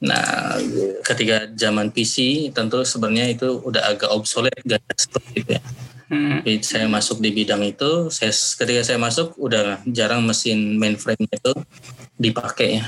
Nah, 0.00 0.56
ketika 1.04 1.44
zaman 1.52 1.92
PC 1.92 2.48
tentu 2.56 2.80
sebenarnya 2.80 3.28
itu 3.28 3.60
udah 3.60 3.84
agak 3.84 4.08
obsolete 4.08 4.64
gak 4.64 4.80
seperti 4.96 5.44
itu 5.44 5.50
ya. 5.60 5.62
Hmm. 6.10 6.42
Saya 6.66 6.90
masuk 6.90 7.22
di 7.22 7.30
bidang 7.30 7.62
itu, 7.62 8.10
saya 8.10 8.34
ketika 8.34 8.82
saya 8.82 8.98
masuk 8.98 9.38
udah 9.38 9.78
jarang 9.86 10.26
mesin 10.26 10.74
mainframe 10.74 11.30
itu 11.30 11.54
dipakai 12.18 12.82
ya. 12.82 12.86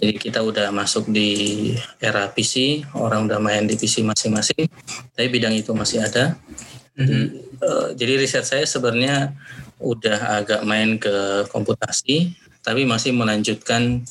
Jadi 0.00 0.12
kita 0.16 0.40
udah 0.40 0.72
masuk 0.72 1.08
di 1.12 1.72
era 2.00 2.28
PC, 2.32 2.84
orang 2.96 3.28
udah 3.28 3.40
main 3.40 3.68
di 3.68 3.76
PC 3.76 4.00
masing-masing, 4.04 4.68
tapi 5.12 5.28
bidang 5.28 5.52
itu 5.52 5.76
masih 5.76 6.04
ada. 6.04 6.36
Mhm. 6.96 7.24
Eh, 7.60 7.88
jadi 7.96 8.12
riset 8.20 8.44
saya 8.44 8.64
sebenarnya 8.64 9.36
udah 9.76 10.40
agak 10.40 10.60
main 10.64 10.96
ke 10.96 11.44
komputasi, 11.52 12.36
tapi 12.64 12.88
masih 12.88 13.12
melanjutkan 13.12 14.04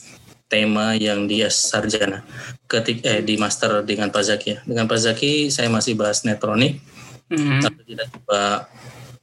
tema 0.45 0.93
yang 0.93 1.25
di 1.25 1.41
S 1.41 1.73
sarjana. 1.73 2.21
Ketik 2.69 3.01
eh 3.01 3.21
di 3.25 3.37
master 3.37 3.81
dengan 3.81 4.13
Pak 4.13 4.23
Zaki 4.25 4.47
ya. 4.53 4.59
Dengan 4.65 4.85
Pak 4.85 4.99
Zaki 5.01 5.49
saya 5.49 5.69
masih 5.69 5.97
bahas 5.97 6.21
netronik, 6.25 6.81
Mhm. 7.25 7.59
tapi 7.59 7.81
kita 7.87 8.05
coba 8.11 8.69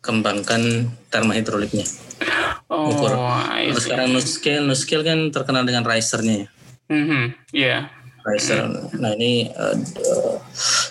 kembangkan 0.03 0.63
termohidroliknya. 1.09 1.87
Oh, 2.67 2.91
Ukur. 2.91 3.15
I 3.15 3.71
Kalau 3.71 3.79
see. 3.79 3.85
sekarang 3.87 4.09
NuScale, 4.11 4.65
NuScale 4.65 5.05
kan 5.05 5.19
terkenal 5.31 5.63
dengan 5.63 5.87
risernya 5.87 6.35
ya. 6.43 6.49
Mhm. 6.91 7.23
Iya. 7.53 7.79
Riser. 8.23 8.71
Nah 8.99 9.13
ini 9.15 9.51
d- 9.51 10.39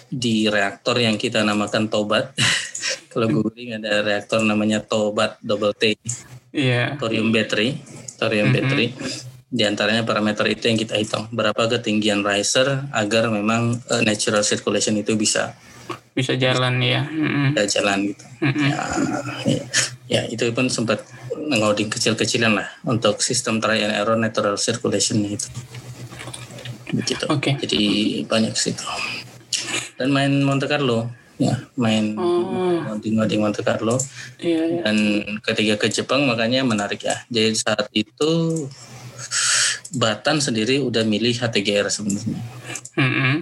di 0.08 0.48
reaktor 0.48 1.00
yang 1.00 1.16
kita 1.16 1.44
namakan 1.44 1.88
Tobat. 1.88 2.36
Kalau 3.12 3.28
googling 3.28 3.76
ada 3.76 4.00
reaktor 4.02 4.40
namanya 4.40 4.80
Tobat 4.80 5.36
double 5.40 5.72
T, 5.72 5.96
Iya. 6.52 6.96
thorium 6.96 7.32
battery, 7.32 7.80
thorium 8.16 8.52
battery. 8.52 8.92
Di 9.48 9.64
antaranya 9.64 10.04
parameter 10.04 10.48
itu 10.48 10.68
yang 10.68 10.80
kita 10.80 10.96
hitung. 10.96 11.28
Berapa 11.28 11.68
ketinggian 11.68 12.24
riser 12.24 12.88
agar 12.92 13.28
memang 13.28 13.80
eh, 13.90 14.00
natural 14.02 14.44
circulation 14.44 14.96
itu 14.96 15.16
bisa 15.16 15.56
Bisa 16.12 16.36
jalan 16.36 16.84
ya. 16.84 17.08
Bisa 17.56 17.80
jalan 17.80 18.12
gitu. 18.12 18.24
Mhm. 18.44 18.68
Ya, 19.48 19.62
ya, 20.12 20.22
itu 20.28 20.52
pun 20.52 20.68
sempat 20.68 21.08
ngoding 21.32 21.88
kecil-kecilan 21.88 22.52
lah 22.52 22.68
untuk 22.84 23.24
sistem 23.24 23.64
try 23.64 23.80
and 23.80 23.96
error 23.96 24.20
natural 24.20 24.60
circulation 24.60 25.24
itu. 25.24 25.48
Begitu. 26.92 27.24
Oke. 27.32 27.56
Jadi 27.64 27.82
banyak 28.28 28.52
situ. 28.56 28.84
Dan 29.96 30.12
main 30.12 30.44
Monte 30.44 30.68
Carlo, 30.68 31.08
ya, 31.40 31.56
main 31.80 32.16
Oh. 32.20 32.84
ngoding-ngoding 32.92 33.40
Monte 33.40 33.64
Carlo. 33.64 33.96
Iya, 34.44 34.62
iya. 34.68 34.82
Dan 34.84 34.98
ketika 35.40 35.76
ke 35.80 35.88
Jepang 35.88 36.28
makanya 36.28 36.68
menarik 36.68 37.08
ya. 37.08 37.24
Jadi 37.32 37.56
saat 37.56 37.88
itu 37.96 38.32
Batan 39.92 40.40
sendiri 40.40 40.80
udah 40.82 41.04
milih 41.04 41.36
HTGR 41.36 41.88
sebenarnya. 41.92 42.42
Mhm. 42.96 43.36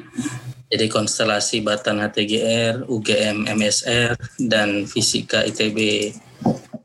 Jadi 0.70 0.86
konstelasi 0.86 1.66
Batan 1.66 1.98
HTGR, 1.98 2.86
UGM 2.86 3.50
MSR, 3.50 4.14
dan 4.46 4.86
Fisika 4.86 5.42
ITB 5.42 6.14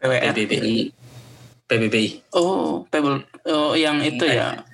PWR. 0.00 0.32
PBBI, 0.32 0.76
PBBI 1.68 2.08
Oh, 2.32 2.88
Pebble. 2.88 3.24
Oh, 3.44 3.76
yang 3.76 4.00
itu 4.00 4.24
ya. 4.24 4.64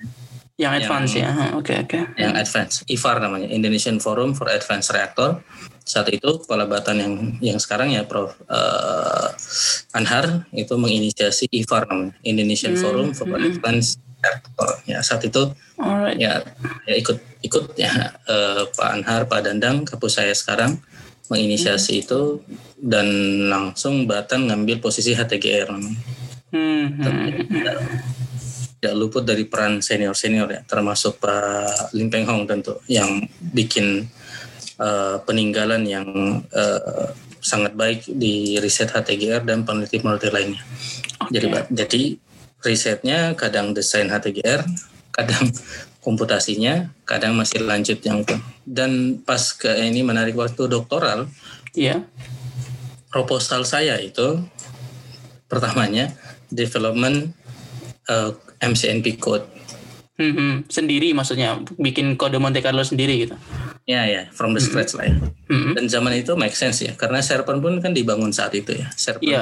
Yang 0.55 0.71
advance 0.85 1.11
ya. 1.17 1.27
Hah, 1.31 1.49
Oke, 1.57 1.73
oke. 1.73 1.99
yang 2.21 2.37
advance, 2.37 2.85
IFAR 2.85 3.17
namanya, 3.19 3.49
Indonesian 3.49 3.97
Forum 3.97 4.31
for 4.37 4.47
Advanced 4.47 4.93
Reactor. 4.93 5.41
Saat 5.81 6.13
itu 6.13 6.37
kepala 6.45 6.69
Batan 6.69 7.01
yang 7.01 7.13
yang 7.41 7.57
sekarang 7.57 7.91
ya 7.91 8.05
Prof 8.05 8.37
eh, 8.45 9.27
Anhar 9.97 10.45
itu 10.53 10.77
menginisiasi 10.77 11.49
IFAR 11.49 11.89
namanya, 11.89 12.13
Indonesian 12.21 12.77
Forum 12.77 13.11
for 13.17 13.27
Advanced 13.33 13.97
Reactor. 14.21 14.71
Ya 14.85 15.01
saat 15.01 15.25
itu 15.25 15.51
Alright. 15.81 16.17
ya, 16.21 16.45
ya 16.85 16.95
ikut 16.95 17.17
ikut 17.41 17.73
ya 17.75 17.91
eh, 18.33 18.63
Pak 18.69 18.89
Anhar, 19.01 19.25
Pak 19.25 19.41
Dandang, 19.49 19.83
kapus 19.83 20.21
saya 20.21 20.31
sekarang 20.31 20.77
menginisiasi 21.31 22.03
itu 22.03 22.43
dan 22.75 23.07
langsung 23.47 24.03
Batan 24.03 24.51
ngambil 24.51 24.83
posisi 24.83 25.15
HTGR 25.15 25.71
namanya. 25.71 26.01
Hmm, 26.51 26.99
hmm. 26.99 27.47
tidak 28.81 28.95
luput 28.99 29.23
dari 29.23 29.47
peran 29.47 29.79
senior-senior 29.79 30.51
ya, 30.51 30.61
termasuk 30.67 31.15
Pak 31.23 31.95
Lim 31.95 32.11
Peng 32.11 32.27
Hong 32.27 32.43
tentu 32.43 32.75
yang 32.91 33.23
bikin 33.39 34.03
eh, 34.75 35.17
peninggalan 35.23 35.87
yang 35.87 36.07
eh, 36.51 37.07
sangat 37.41 37.73
baik 37.73 38.05
di 38.05 38.59
riset 38.59 38.91
HTGR 38.91 39.47
dan 39.47 39.63
peneliti-peneliti 39.63 40.29
lainnya. 40.29 40.61
Jadi 41.31 41.47
jadi 41.71 42.01
risetnya 42.61 43.33
kadang 43.37 43.73
desain 43.73 44.09
HTGR, 44.09 44.65
kadang 45.13 45.49
komputasinya, 46.01 46.89
kadang 47.05 47.37
masih 47.37 47.61
lanjut 47.61 48.01
yang 48.01 48.25
itu. 48.25 48.37
Dan 48.65 49.21
pas 49.21 49.53
ke 49.53 49.69
ini 49.81 50.01
menarik 50.01 50.33
waktu 50.37 50.65
doktoral, 50.69 51.29
Iya. 51.71 52.03
proposal 53.11 53.63
saya 53.67 53.99
itu 53.99 54.39
pertamanya 55.47 56.11
development 56.47 57.35
eh, 58.07 58.31
MCNP 58.61 59.19
code. 59.19 59.45
Hmm, 60.19 60.33
hmm. 60.37 60.53
Sendiri 60.69 61.15
maksudnya 61.17 61.57
bikin 61.81 62.13
kode 62.13 62.37
Monte 62.37 62.61
Carlo 62.61 62.85
sendiri 62.85 63.25
gitu. 63.25 63.35
Ya 63.89 64.05
ya, 64.05 64.29
from 64.31 64.53
the 64.53 64.61
scratch 64.61 64.93
lah 64.93 65.09
ya. 65.09 65.15
Hmm. 65.49 65.73
Dan 65.73 65.89
zaman 65.89 66.13
itu 66.13 66.37
make 66.37 66.53
sense 66.53 66.85
ya, 66.85 66.93
karena 66.93 67.23
Serpent 67.25 67.57
pun 67.63 67.81
kan 67.81 67.91
dibangun 67.95 68.29
saat 68.29 68.53
itu 68.53 68.77
ya. 68.77 68.87
Serpent, 68.93 69.25
Iya. 69.25 69.41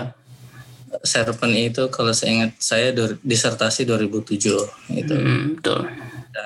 Serpent 1.01 1.53
itu 1.53 1.87
kalau 1.87 2.11
saya 2.11 2.29
ingat 2.33 2.51
saya 2.57 2.89
disertasi 3.19 3.83
2007 3.83 4.59
itu. 4.93 5.13
Hmm, 5.13 5.55
betul. 5.55 5.85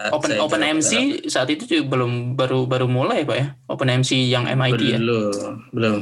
Open 0.10 0.30
saya 0.30 0.42
Open 0.42 0.60
jawab- 0.60 0.76
MC 0.80 0.92
saat 1.28 1.48
itu 1.48 1.64
juga 1.66 1.84
belum 1.94 2.34
baru 2.34 2.66
baru 2.66 2.88
mulai 2.88 3.22
Pak 3.22 3.36
ya. 3.36 3.48
Open 3.68 3.92
MC 3.94 4.26
yang 4.26 4.46
MIT 4.46 4.82
ya. 4.82 4.98
belum 4.98 5.32
belum 5.70 5.98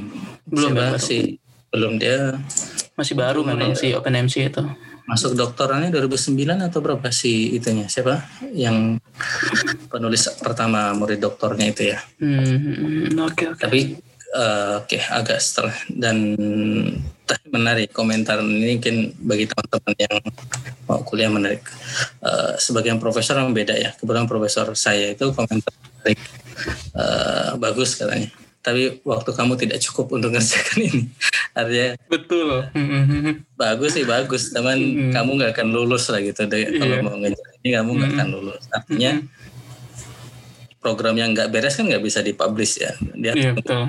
Belum 0.48 0.69
Siapa 0.69 0.98
ya, 1.00 1.24
belum 1.69 1.93
dia 1.95 2.19
Masih 2.93 3.15
baru 3.15 3.41
memang 3.41 3.74
sih 3.74 3.91
Open 3.91 4.15
MC 4.15 4.48
itu. 4.48 4.63
masuk 5.01 5.33
doktorannya 5.33 5.89
2009 5.89 6.38
atau 6.62 6.79
berapa 6.79 7.10
sih 7.12 7.51
itunya 7.51 7.83
siapa 7.86 8.21
yang 8.48 8.95
penulis 9.88 10.29
pertama 10.38 10.93
murid 10.93 11.19
doktornya 11.19 11.67
itu 11.67 11.83
ya 11.86 12.00
Hmm, 12.15 13.12
oke 13.19 13.43
oke. 13.50 13.60
tapi 13.60 13.98
eh, 14.29 14.71
oke 14.77 14.98
agak 15.03 15.41
setelah 15.41 15.75
dan 15.89 16.15
menarik 17.55 17.89
komentar 17.91 18.39
ini 18.41 18.77
mungkin 18.77 18.95
bagi 19.21 19.45
teman-teman 19.47 19.93
yang 19.97 20.15
mau 20.88 21.00
kuliah 21.03 21.31
menarik. 21.31 21.63
Eh, 22.21 22.53
sebagian 22.57 22.97
profesor 22.97 23.38
yang 23.39 23.51
beda 23.51 23.75
ya. 23.75 23.91
Kebetulan 23.95 24.27
profesor 24.27 24.71
saya 24.75 25.13
itu 25.13 25.31
komentar 25.31 25.71
menarik. 25.71 26.19
Eh, 26.95 27.50
bagus 27.57 27.95
katanya. 27.95 28.29
Tapi 28.61 29.01
waktu 29.01 29.29
kamu 29.33 29.57
tidak 29.57 29.81
cukup 29.81 30.13
untuk 30.13 30.38
ngerjakan 30.38 30.79
ini. 30.85 31.03
Artinya 31.57 31.97
Betul. 32.05 32.69
Hmm, 32.77 33.41
bagus 33.61 33.97
sih 33.97 34.05
bagus. 34.05 34.53
Teman 34.53 35.09
kamu 35.09 35.29
nggak 35.41 35.51
akan 35.57 35.67
lulus 35.73 36.13
lah 36.13 36.21
gitu 36.21 36.45
deh. 36.45 36.69
Kalau 36.77 36.95
Iya. 36.95 37.03
mau 37.03 37.17
ngejar 37.17 37.47
ini 37.61 37.69
kamu 37.73 37.89
nggak 37.97 38.11
akan 38.15 38.27
lulus. 38.29 38.63
Artinya 38.69 39.11
program 40.81 41.13
yang 41.17 41.33
nggak 41.33 41.50
beres 41.50 41.73
kan 41.77 41.89
nggak 41.89 42.05
bisa 42.05 42.21
dipublish 42.21 42.81
ya. 42.81 42.93
Dia 43.17 43.33
akan 43.33 43.53
betul. 43.57 43.81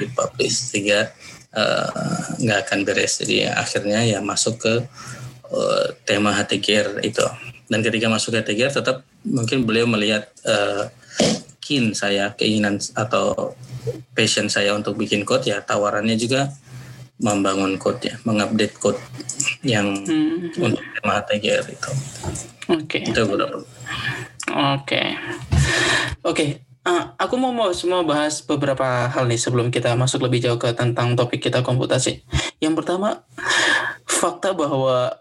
Dipublish 0.00 0.56
sehingga 0.72 1.12
eh, 1.58 1.88
nggak 2.46 2.58
akan 2.66 2.78
beres 2.86 3.18
jadi 3.22 3.50
akhirnya 3.58 4.06
ya 4.06 4.22
masuk 4.22 4.62
ke 4.62 4.74
eh, 5.50 5.86
tema 6.06 6.30
HTGR 6.38 7.02
itu 7.02 7.26
dan 7.68 7.80
ketika 7.82 8.06
masuk 8.06 8.38
ke 8.38 8.46
HTGR 8.46 8.72
tetap 8.72 9.02
mungkin 9.26 9.66
beliau 9.66 9.90
melihat 9.90 10.30
eh, 10.46 10.86
keen 11.58 11.92
saya 11.92 12.32
keinginan 12.38 12.78
atau 12.94 13.52
passion 14.14 14.46
saya 14.48 14.72
untuk 14.72 14.96
bikin 14.96 15.26
code 15.26 15.44
ya 15.50 15.60
tawarannya 15.60 16.16
juga 16.16 16.54
membangun 17.18 17.74
code 17.76 18.08
ya 18.08 18.14
mengupdate 18.22 18.78
code 18.78 19.00
yang 19.66 19.90
Hmm, 20.06 20.54
untuk 20.54 20.82
tema 20.94 21.18
HTGR 21.18 21.66
itu 21.66 21.90
Oke. 22.68 22.98
itu 23.02 23.20
beberapa 23.26 23.66
Oke. 24.48 25.02
Oke. 26.24 26.67
Eh, 26.88 27.02
aku 27.20 27.34
mau 27.36 27.52
mau 27.52 27.68
mau 27.68 28.02
bahas 28.08 28.40
beberapa 28.40 29.12
hal 29.12 29.28
nih 29.28 29.36
sebelum 29.36 29.68
kita 29.68 29.92
masuk 29.94 30.24
lebih 30.24 30.40
jauh 30.40 30.56
ke 30.56 30.72
tentang 30.72 31.12
topik 31.12 31.44
kita 31.44 31.60
komputasi. 31.60 32.24
Yang 32.58 32.74
pertama, 32.82 33.22
fakta 34.08 34.56
bahwa 34.56 35.20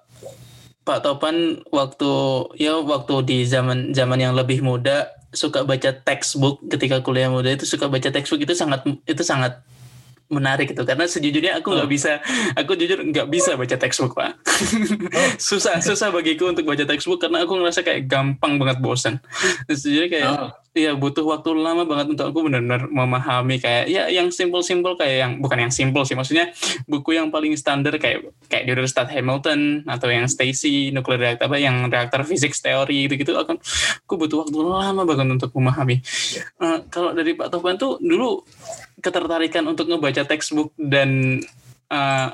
Pak 0.87 1.03
Topan 1.03 1.59
waktu 1.67 2.11
ya 2.55 2.79
waktu 2.79 3.13
di 3.27 3.37
zaman 3.43 3.91
zaman 3.91 4.23
yang 4.23 4.31
lebih 4.31 4.63
muda 4.63 5.11
suka 5.35 5.67
baca 5.67 5.91
textbook. 5.91 6.63
Ketika 6.71 7.03
kuliah 7.03 7.27
muda 7.27 7.51
itu 7.51 7.67
suka 7.67 7.91
baca 7.91 8.07
textbook 8.07 8.47
itu 8.47 8.55
sangat 8.55 8.87
itu 9.03 9.19
sangat 9.19 9.59
menarik 10.31 10.71
itu. 10.71 10.83
Karena 10.87 11.03
sejujurnya 11.03 11.59
aku 11.59 11.75
nggak 11.75 11.91
bisa 11.91 12.23
aku 12.55 12.79
jujur 12.79 13.03
nggak 13.03 13.27
bisa 13.27 13.59
baca 13.59 13.75
textbook 13.75 14.15
pak. 14.15 14.39
Susah 15.51 15.83
susah 15.83 16.11
bagiku 16.11 16.51
untuk 16.51 16.63
baca 16.63 16.83
textbook 16.87 17.19
karena 17.19 17.43
aku 17.43 17.59
ngerasa 17.59 17.83
kayak 17.83 18.07
gampang 18.07 18.55
banget 18.55 18.79
bosan. 18.79 19.19
Sejujurnya 19.67 20.09
kayak 20.11 20.27
Oh. 20.27 20.51
Iya 20.77 20.93
butuh 20.93 21.25
waktu 21.25 21.57
lama 21.57 21.89
banget 21.89 22.13
untuk 22.13 22.29
aku 22.29 22.45
benar-benar 22.45 22.85
memahami 22.85 23.57
kayak 23.57 23.89
ya 23.89 24.05
yang 24.13 24.29
simple-simple 24.29 24.93
kayak 24.93 25.25
yang 25.25 25.31
bukan 25.41 25.65
yang 25.65 25.73
simple 25.73 26.05
sih 26.05 26.13
maksudnya 26.13 26.53
buku 26.85 27.17
yang 27.17 27.33
paling 27.33 27.57
standar 27.57 27.97
kayak 27.97 28.29
kayak 28.45 28.69
di 28.69 28.85
Stad 28.85 29.09
Hamilton 29.09 29.89
atau 29.89 30.05
yang 30.13 30.29
Stacy 30.29 30.93
nuclear 30.93 31.17
reactor 31.17 31.49
apa 31.49 31.57
yang 31.57 31.89
reaktor 31.89 32.21
physics 32.29 32.61
teori 32.61 33.09
gitu-gitu 33.09 33.33
akan 33.33 33.57
aku 34.05 34.13
butuh 34.21 34.45
waktu 34.45 34.57
lama 34.61 35.01
banget 35.01 35.27
untuk 35.41 35.49
memahami. 35.57 35.97
Eh, 36.61 36.79
kalau 36.93 37.17
dari 37.17 37.33
Pak 37.33 37.49
Topan 37.49 37.81
tuh 37.81 37.97
dulu 37.97 38.45
ketertarikan 39.01 39.65
untuk 39.65 39.89
ngebaca 39.89 40.29
textbook 40.29 40.77
dan 40.77 41.41
eh, 41.89 42.29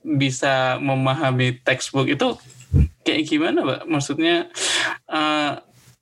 bisa 0.00 0.80
memahami 0.80 1.60
textbook 1.60 2.08
itu 2.08 2.32
kayak 3.04 3.28
gimana, 3.28 3.60
Pak? 3.60 3.80
Maksudnya 3.92 4.48
eh, 5.12 5.52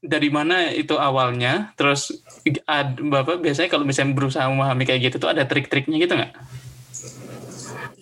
dari 0.02 0.28
mana 0.34 0.68
itu 0.74 0.98
awalnya? 0.98 1.70
Terus 1.78 2.10
ad, 2.66 2.98
Bapak 2.98 3.38
biasanya 3.38 3.70
kalau 3.70 3.86
misalnya 3.86 4.18
berusaha 4.18 4.50
memahami 4.50 4.82
kayak 4.82 5.08
gitu 5.08 5.22
tuh 5.22 5.30
ada 5.30 5.46
trik-triknya 5.46 5.96
gitu 6.02 6.18
nggak? 6.18 6.34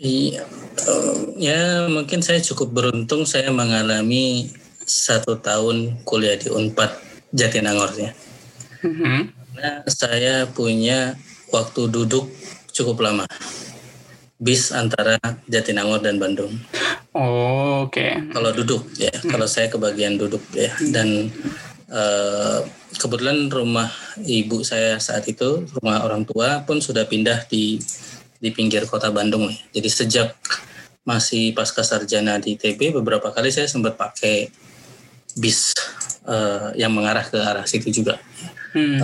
Iya, 0.00 0.48
eh, 0.88 1.16
ya 1.36 1.60
mungkin 1.92 2.24
saya 2.24 2.40
cukup 2.40 2.72
beruntung 2.72 3.28
saya 3.28 3.52
mengalami 3.52 4.48
satu 4.80 5.36
tahun 5.36 6.00
kuliah 6.08 6.40
di 6.40 6.48
Unpad 6.48 6.88
Jatinangor 7.36 7.92
ya. 8.00 8.16
Mhm. 8.80 9.20
Nah, 9.60 9.84
saya 9.84 10.48
punya 10.48 11.20
waktu 11.52 11.92
duduk 11.92 12.32
cukup 12.72 13.04
lama. 13.04 13.28
Bis 14.40 14.72
antara 14.72 15.20
Jatinangor 15.52 16.00
dan 16.00 16.16
Bandung. 16.16 16.56
Oh, 17.12 17.84
oke. 17.84 18.32
Kalau 18.32 18.50
duduk 18.56 18.88
ya, 18.96 19.12
kalau 19.28 19.44
saya 19.44 19.68
kebagian 19.68 20.16
duduk 20.16 20.40
ya. 20.56 20.72
Dan 20.80 21.28
eh, 21.90 22.60
kebetulan 22.96 23.50
rumah 23.50 23.90
ibu 24.22 24.62
saya 24.62 24.96
saat 25.02 25.26
itu, 25.26 25.66
rumah 25.78 26.06
orang 26.06 26.22
tua 26.24 26.62
pun 26.62 26.78
sudah 26.78 27.04
pindah 27.04 27.46
di 27.50 27.78
di 28.40 28.48
pinggir 28.54 28.88
kota 28.88 29.12
Bandung. 29.12 29.50
Jadi 29.74 29.88
sejak 29.90 30.32
masih 31.04 31.52
pasca 31.52 31.84
sarjana 31.84 32.40
di 32.40 32.56
ITB, 32.56 32.96
beberapa 32.96 33.34
kali 33.34 33.52
saya 33.52 33.68
sempat 33.68 33.98
pakai 33.98 34.48
bis 35.36 35.74
eh, 36.24 36.80
yang 36.80 36.94
mengarah 36.94 37.26
ke 37.26 37.36
arah 37.36 37.66
situ 37.66 37.90
juga. 37.90 38.16
Hmm. 38.70 39.02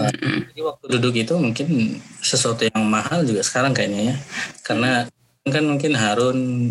Jadi 0.54 0.62
waktu 0.62 0.84
duduk 0.98 1.14
itu 1.18 1.34
mungkin 1.34 1.98
sesuatu 2.22 2.62
yang 2.62 2.86
mahal 2.86 3.26
juga 3.26 3.42
sekarang 3.42 3.74
kayaknya 3.74 4.14
ya. 4.14 4.16
Karena 4.62 4.90
kan 5.46 5.62
mungkin 5.62 5.94
Harun 5.94 6.70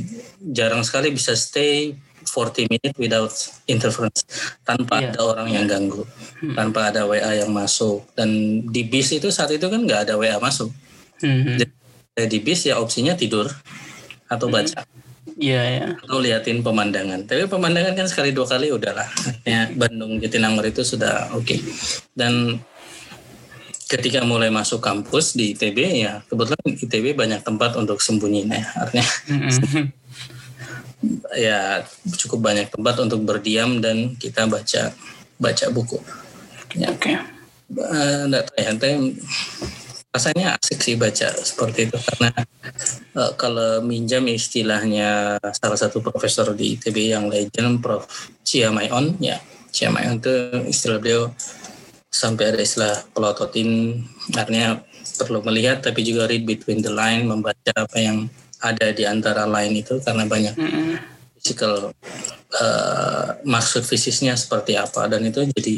jarang 0.51 0.83
sekali 0.83 1.11
bisa 1.11 1.35
stay 1.35 1.95
40 2.35 2.67
minutes 2.67 2.97
without 2.99 3.31
interference 3.65 4.27
tanpa 4.61 4.99
Iya. 4.99 5.15
ada 5.15 5.19
orang 5.23 5.47
yang 5.47 5.65
ganggu, 5.65 6.03
tanpa 6.51 6.91
ada 6.91 7.07
WA 7.07 7.31
yang 7.31 7.49
masuk. 7.49 8.03
Dan 8.11 8.27
di 8.67 8.83
bis 8.83 9.15
itu 9.15 9.31
saat 9.31 9.55
itu 9.55 9.63
kan 9.71 9.79
nggak 9.79 10.11
ada 10.11 10.19
WA 10.19 10.35
masuk. 10.35 10.67
Mhm. 11.23 11.63
Jadi 11.63 12.27
di 12.27 12.39
bis 12.43 12.67
ya 12.67 12.75
opsinya 12.75 13.15
tidur 13.15 13.47
atau 14.27 14.51
baca 14.51 14.83
Iya 15.35 15.61
ya. 15.63 15.85
atau 15.95 16.19
liatin 16.19 16.59
pemandangan. 16.59 17.23
Tapi 17.23 17.47
pemandangan 17.47 17.95
kan 17.95 18.07
sekali 18.07 18.35
dua 18.35 18.43
kali 18.43 18.67
udahlah. 18.71 19.07
Ya 19.47 19.71
Bandung 19.71 20.19
Jatinangor 20.19 20.67
itu 20.67 20.83
sudah 20.83 21.31
oke. 21.31 21.55
Dan 22.11 22.59
ketika 23.85 24.25
mulai 24.25 24.49
masuk 24.49 24.81
kampus 24.81 25.37
di 25.37 25.53
ITB 25.53 25.77
ya 26.01 26.17
kebetulan 26.25 26.73
ITB 26.73 27.13
banyak 27.13 27.45
tempat 27.45 27.77
untuk 27.77 28.01
sembunyi 28.01 28.41
nah 28.49 28.65
artinya 28.81 29.05
Mhm. 29.29 30.04
Ya 31.35 31.83
cukup 32.19 32.39
banyak 32.51 32.67
tempat 32.71 32.95
untuk 33.01 33.21
berdiam 33.23 33.79
dan 33.79 34.15
kita 34.17 34.47
baca 34.49 34.93
baca 35.39 35.65
buku. 35.71 35.99
Ya, 36.75 36.91
Oke. 36.91 37.15
nggak 38.29 38.43
tahu 38.51 38.57
ya, 38.61 38.71
tapi 38.77 38.95
rasanya 40.15 40.55
asik 40.55 40.79
sih 40.79 40.95
baca 40.95 41.27
seperti 41.35 41.91
itu 41.91 41.97
karena 41.99 42.31
eh, 43.19 43.31
kalau 43.35 43.83
minjam 43.83 44.23
istilahnya 44.31 45.35
salah 45.51 45.75
satu 45.75 45.99
profesor 45.99 46.55
di 46.55 46.79
ITB 46.79 47.11
yang 47.11 47.27
legend 47.27 47.83
Prof. 47.83 48.07
Chia 48.47 48.71
Mayon 48.71 49.19
ya 49.19 49.35
Chia 49.75 49.91
Mayon 49.91 50.23
itu 50.23 50.31
istilah 50.71 51.03
beliau 51.03 51.35
sampai 52.07 52.55
ada 52.55 52.63
istilah 52.63 52.95
pelototin 53.11 53.99
artinya 54.31 54.79
perlu 55.19 55.43
melihat 55.43 55.83
tapi 55.83 56.07
juga 56.07 56.31
read 56.31 56.47
between 56.47 56.79
the 56.79 56.91
line 56.91 57.27
membaca 57.27 57.75
apa 57.75 57.97
yang 57.99 58.31
ada 58.65 58.89
di 58.89 59.05
antara 59.05 59.45
line 59.45 59.85
itu 59.85 60.01
karena 60.01 60.25
banyak 60.25 60.55
Mhm. 60.57 60.93
physical 61.37 61.93
eh, 62.55 63.27
maksud 63.45 63.83
fisiknya 63.83 64.33
seperti 64.33 64.73
apa 64.73 65.05
dan 65.05 65.21
itu 65.21 65.45
jadi 65.53 65.75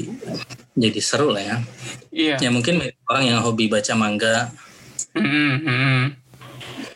jadi 0.74 1.00
seru 1.02 1.34
lah 1.34 1.44
ya 1.44 1.58
Iya. 2.14 2.36
ya 2.40 2.50
mungkin 2.50 2.80
orang 3.10 3.24
yang 3.28 3.40
hobi 3.44 3.68
baca 3.68 3.92
manga 3.94 4.54
Mhm. 5.12 5.52
Mhm. 5.60 6.00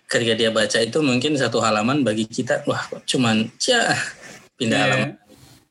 ketika 0.07 0.33
dia 0.35 0.51
baca 0.51 0.77
itu 0.77 0.97
mungkin 0.99 1.35
satu 1.35 1.59
halaman 1.59 2.03
bagi 2.03 2.27
kita 2.27 2.63
wah 2.63 2.83
cuman 3.03 3.47
ya 3.59 3.91
pindah 4.55 4.77
Iya. 4.77 4.85
halaman 4.87 5.09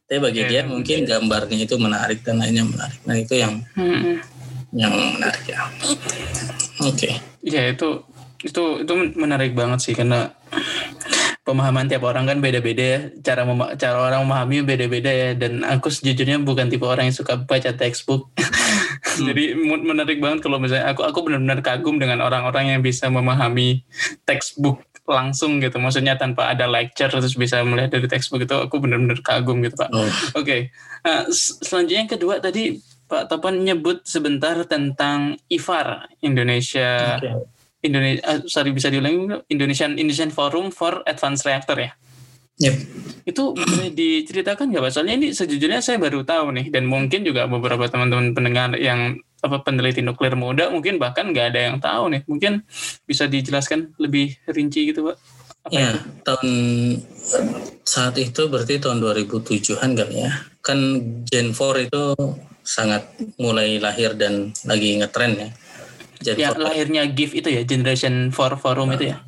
tapi 0.04 0.18
bagi 0.18 0.42
Iya. 0.42 0.48
dia 0.50 0.60
mungkin 0.66 0.98
gambarnya 1.06 1.58
itu 1.60 1.76
menarik 1.78 2.20
dan 2.20 2.42
lainnya 2.42 2.66
menarik 2.66 3.00
nah 3.06 3.14
itu 3.14 3.34
yang 3.38 3.62
Mhm. 3.78 4.14
yang 4.74 4.92
menarik 5.16 5.44
ya 5.48 5.60
oke 6.82 7.10
Ya 7.40 7.72
itu 7.72 8.04
itu 8.40 8.62
itu 8.80 8.92
menarik 9.14 9.52
banget 9.52 9.80
sih 9.82 9.92
karena 9.92 10.32
pemahaman 11.42 11.86
tiap 11.86 12.02
orang 12.02 12.24
kan 12.24 12.38
beda-beda 12.38 12.80
ya. 12.80 13.00
Cara 13.20 13.42
mema- 13.42 13.74
cara 13.74 14.00
orang 14.00 14.22
memahami 14.22 14.62
beda-beda 14.62 15.08
ya. 15.08 15.30
Dan 15.34 15.60
aku 15.62 15.88
sejujurnya 15.88 16.38
bukan 16.38 16.68
tipe 16.68 16.84
orang 16.84 17.08
yang 17.08 17.16
suka 17.16 17.36
baca 17.36 17.72
textbook. 17.72 18.30
Jadi 19.18 19.52
mu- 19.54 19.82
menarik 19.82 20.18
banget 20.18 20.40
kalau 20.40 20.56
misalnya 20.56 20.88
aku 20.88 21.02
aku 21.02 21.20
benar-benar 21.22 21.60
kagum 21.60 21.96
dengan 21.96 22.20
orang-orang 22.20 22.70
yang 22.70 22.80
bisa 22.80 23.08
memahami 23.08 23.82
textbook 24.24 24.80
langsung 25.04 25.58
gitu. 25.58 25.76
Maksudnya 25.76 26.14
tanpa 26.14 26.48
ada 26.48 26.64
lecture 26.64 27.10
terus 27.10 27.34
bisa 27.34 27.60
melihat 27.60 27.90
dari 27.90 28.06
textbook 28.06 28.40
itu 28.40 28.54
aku 28.54 28.78
benar-benar 28.78 29.18
kagum 29.20 29.60
gitu 29.60 29.74
pak. 29.76 29.90
Oh, 29.90 30.06
Oke, 30.34 30.70
Nah, 31.00 31.24
s- 31.26 31.56
selanjutnya 31.60 32.04
yang 32.04 32.12
kedua 32.12 32.34
tadi 32.38 32.76
Pak 33.04 33.26
Topan 33.26 33.58
nyebut 33.58 34.06
sebentar 34.06 34.54
tentang 34.64 35.34
IFAR 35.48 36.14
Indonesia. 36.20 37.18
Oke. 37.18 37.59
Indonesia 37.80 38.44
sorry 38.46 38.70
bisa 38.76 38.92
diulangi? 38.92 39.40
Indonesian 39.48 39.96
Indonesian 39.96 40.32
Forum 40.32 40.68
for 40.68 41.00
Advanced 41.08 41.48
Reactor 41.48 41.80
ya. 41.80 41.90
Yep. 42.60 42.76
Itu 43.24 43.56
diceritakan 43.96 44.68
nggak 44.68 44.82
Pak? 44.84 44.92
Soalnya 44.92 45.16
ini 45.16 45.32
sejujurnya 45.32 45.80
saya 45.80 45.96
baru 45.96 46.20
tahu 46.28 46.52
nih 46.60 46.66
dan 46.68 46.84
mungkin 46.84 47.24
juga 47.24 47.48
beberapa 47.48 47.88
teman-teman 47.88 48.36
pendengar 48.36 48.76
yang 48.76 49.16
apa 49.40 49.64
peneliti 49.64 50.04
nuklir 50.04 50.36
muda 50.36 50.68
mungkin 50.68 51.00
bahkan 51.00 51.32
nggak 51.32 51.56
ada 51.56 51.60
yang 51.72 51.76
tahu 51.80 52.12
nih. 52.12 52.22
Mungkin 52.28 52.60
bisa 53.08 53.24
dijelaskan 53.24 53.96
lebih 53.96 54.36
rinci 54.44 54.92
gitu 54.92 55.08
Pak? 55.08 55.16
Apa 55.60 55.76
ya, 55.76 55.92
itu? 55.92 56.00
tahun 56.24 56.48
saat 57.84 58.16
itu 58.20 58.42
berarti 58.48 58.76
tahun 58.76 59.00
2007-an 59.00 59.90
kali 59.96 60.16
ya. 60.20 60.32
Kan 60.60 60.78
Gen 61.24 61.56
4 61.56 61.88
itu 61.88 62.04
sangat 62.60 63.08
mulai 63.40 63.80
lahir 63.80 64.12
dan 64.20 64.52
lagi 64.68 65.00
ngetren 65.00 65.32
ya. 65.36 65.48
Gen 66.20 66.36
ya, 66.36 66.52
lahirnya 66.52 67.08
GIF 67.08 67.32
itu 67.32 67.48
ya, 67.48 67.64
Generation 67.64 68.28
4 68.28 68.36
Forum 68.60 68.92
nah, 68.92 68.96
itu 69.00 69.16
ya? 69.16 69.24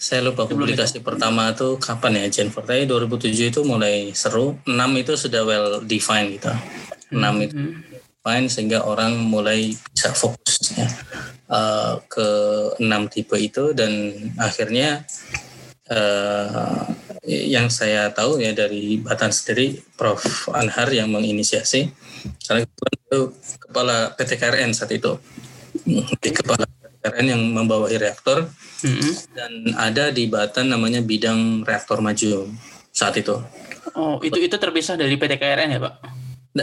Saya 0.00 0.24
lupa 0.24 0.48
publikasi 0.48 0.98
itu. 0.98 1.06
pertama 1.06 1.52
itu 1.52 1.76
kapan 1.76 2.24
ya 2.24 2.26
Gen 2.32 2.48
4. 2.48 2.64
Tapi 2.64 2.84
2007 2.88 3.52
itu 3.52 3.60
mulai 3.62 4.10
seru. 4.16 4.56
6 4.64 4.72
itu 4.98 5.12
sudah 5.14 5.42
well 5.44 5.68
defined 5.84 6.40
gitu. 6.40 6.50
6 7.12 7.20
hmm. 7.20 7.38
itu 7.44 7.56
defined 8.22 8.48
sehingga 8.48 8.86
orang 8.86 9.18
mulai 9.18 9.74
bisa 9.74 10.14
fokus 10.14 10.72
ya 10.78 10.86
uh, 11.50 11.98
ke 12.06 12.28
6 12.78 12.86
tipe 13.12 13.34
itu 13.34 13.74
dan 13.74 14.14
akhirnya 14.38 15.02
uh, 15.90 16.86
yang 17.26 17.66
saya 17.66 18.10
tahu 18.14 18.38
ya 18.38 18.54
dari 18.54 18.98
Batan 18.98 19.34
sendiri 19.34 19.78
Prof 19.98 20.50
Anhar 20.54 20.90
yang 20.94 21.10
menginisiasi 21.10 21.90
karena 22.46 22.62
itu 22.66 23.34
kepala 23.58 24.14
PTKRN 24.14 24.70
saat 24.70 24.94
itu 24.94 25.18
di 25.84 26.30
kepala 26.30 26.64
PTKRN 27.02 27.26
yang 27.34 27.42
membawahi 27.50 27.98
reaktor 27.98 28.46
mm-hmm. 28.86 29.12
dan 29.34 29.52
ada 29.74 30.04
di 30.14 30.30
Batan 30.30 30.70
namanya 30.70 31.02
bidang 31.02 31.66
reaktor 31.66 31.98
maju 31.98 32.46
saat 32.94 33.18
itu. 33.18 33.42
Oh, 33.98 34.22
itu 34.22 34.38
itu 34.38 34.56
terpisah 34.56 34.94
dari 34.94 35.18
PT 35.18 35.36
KRN 35.36 35.68
ya, 35.76 35.80
Pak? 35.82 35.94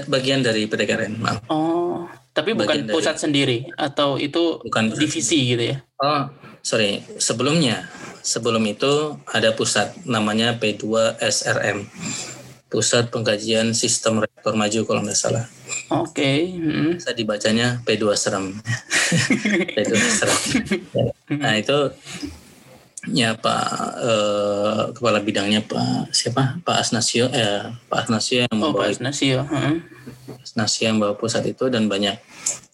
Bagian 0.08 0.40
dari 0.46 0.70
PT 0.70 0.82
KRN, 0.86 1.20
maaf. 1.20 1.44
Oh, 1.52 2.08
tapi 2.32 2.56
bukan 2.56 2.88
Bagian 2.88 2.94
pusat 2.94 3.20
dari, 3.20 3.24
sendiri 3.26 3.58
atau 3.76 4.16
itu 4.16 4.64
bukan 4.64 4.96
divisi 4.96 5.54
gitu 5.54 5.64
ya? 5.76 5.78
Oh, 6.00 6.32
sorry. 6.64 7.04
Sebelumnya, 7.20 7.90
sebelum 8.24 8.64
itu 8.70 9.20
ada 9.28 9.52
pusat 9.52 9.92
namanya 10.08 10.56
P2 10.56 11.20
SRM. 11.20 11.84
Pusat 12.70 13.10
Pengkajian 13.10 13.74
Sistem 13.74 14.22
Reaktor 14.22 14.54
Maju 14.54 14.80
kalau 14.86 15.02
nggak 15.02 15.18
salah. 15.18 15.50
Oke. 15.90 16.14
Okay. 16.14 16.40
Hmm. 16.54 16.94
Saya 17.02 17.18
dibacanya 17.18 17.82
P2 17.82 18.04
Serem. 18.14 18.54
P2 19.76 19.94
Serem. 19.98 20.40
Nah 21.42 21.54
itu 21.58 21.78
ya 23.10 23.34
Pak 23.34 23.66
eh, 24.04 24.82
kepala 24.94 25.24
bidangnya 25.24 25.64
Pak 25.64 26.12
siapa 26.12 26.60
Pak 26.62 26.78
Asnasio 26.84 27.32
eh 27.32 27.64
Pak 27.88 28.06
Asnasio 28.06 28.46
yang 28.46 28.54
membawa 28.54 28.70
oh, 28.70 28.78
Pak 28.86 28.88
Asnasio. 28.94 29.42
Hmm. 29.50 29.82
Asnasio 30.46 30.94
yang 30.94 31.02
bawa 31.02 31.18
pusat 31.18 31.42
itu 31.50 31.74
dan 31.74 31.90
banyak 31.90 32.22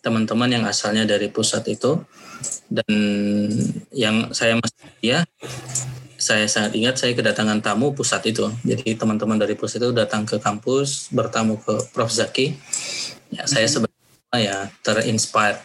teman-teman 0.04 0.52
yang 0.52 0.64
asalnya 0.68 1.08
dari 1.08 1.32
pusat 1.32 1.66
itu 1.72 2.04
dan 2.68 2.94
yang 3.96 4.36
saya 4.36 4.60
masih 4.60 4.86
ya 5.02 5.20
saya 6.26 6.50
sangat 6.50 6.74
ingat 6.74 6.98
saya 6.98 7.14
kedatangan 7.14 7.62
tamu 7.62 7.94
pusat 7.94 8.26
itu. 8.26 8.50
Jadi 8.66 8.98
teman-teman 8.98 9.38
dari 9.38 9.54
pusat 9.54 9.78
itu 9.78 9.94
datang 9.94 10.26
ke 10.26 10.42
kampus 10.42 11.14
bertamu 11.14 11.62
ke 11.62 11.78
Prof 11.94 12.10
Zaki. 12.10 12.58
Ya, 13.30 13.46
saya 13.46 13.70
hmm. 13.70 13.74
sebenarnya 13.78 14.40
ya 14.42 14.58
terinspired. 14.82 15.62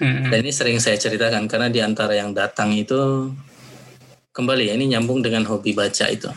Hmm. 0.00 0.32
Dan 0.32 0.48
ini 0.48 0.48
sering 0.48 0.80
saya 0.80 0.96
ceritakan 0.96 1.44
karena 1.44 1.68
di 1.68 1.84
antara 1.84 2.16
yang 2.16 2.32
datang 2.32 2.72
itu 2.72 3.28
kembali 4.32 4.72
ya 4.72 4.80
ini 4.80 4.96
nyambung 4.96 5.20
dengan 5.20 5.44
hobi 5.44 5.76
baca 5.76 6.08
itu. 6.08 6.32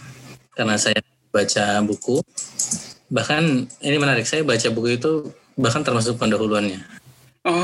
Karena 0.51 0.75
saya 0.75 0.99
baca 1.31 1.79
buku. 1.87 2.19
Bahkan 3.07 3.43
ini 3.87 3.95
menarik 3.95 4.27
saya 4.27 4.43
baca 4.43 4.67
buku 4.67 4.99
itu 4.99 5.31
bahkan 5.55 5.79
termasuk 5.79 6.19
pendahuluannya. 6.19 6.83
Oh, 7.45 7.61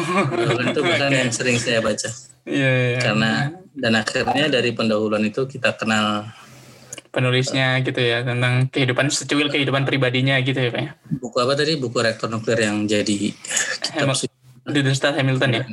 itu 0.62 0.80
bahkan 0.86 1.10
okay. 1.10 1.20
yang 1.26 1.32
sering 1.34 1.58
saya 1.58 1.82
baca. 1.82 2.10
Iya, 2.46 2.62
yeah, 2.62 2.76
yeah. 2.94 3.02
Karena 3.02 3.32
dan 3.74 3.94
akhirnya 3.98 4.46
dari 4.52 4.76
pendahuluan 4.78 5.26
itu 5.26 5.48
kita 5.50 5.74
kenal 5.74 6.30
penulisnya 7.12 7.80
uh, 7.80 7.84
gitu 7.84 8.00
ya 8.00 8.24
tentang 8.24 8.72
kehidupan 8.72 9.12
secuil 9.12 9.52
kehidupan 9.52 9.84
pribadinya 9.84 10.40
gitu 10.40 10.56
ya 10.56 10.72
pak 10.72 10.82
ya 10.82 10.92
buku 11.20 11.38
apa 11.44 11.54
tadi 11.60 11.76
buku 11.76 11.98
reaktor 12.00 12.32
nuklir 12.32 12.60
yang 12.64 12.88
jadi 12.88 13.36
kitab 13.84 14.16
Duderstadt 14.64 15.20
Hamilton 15.20 15.52
ya 15.52 15.64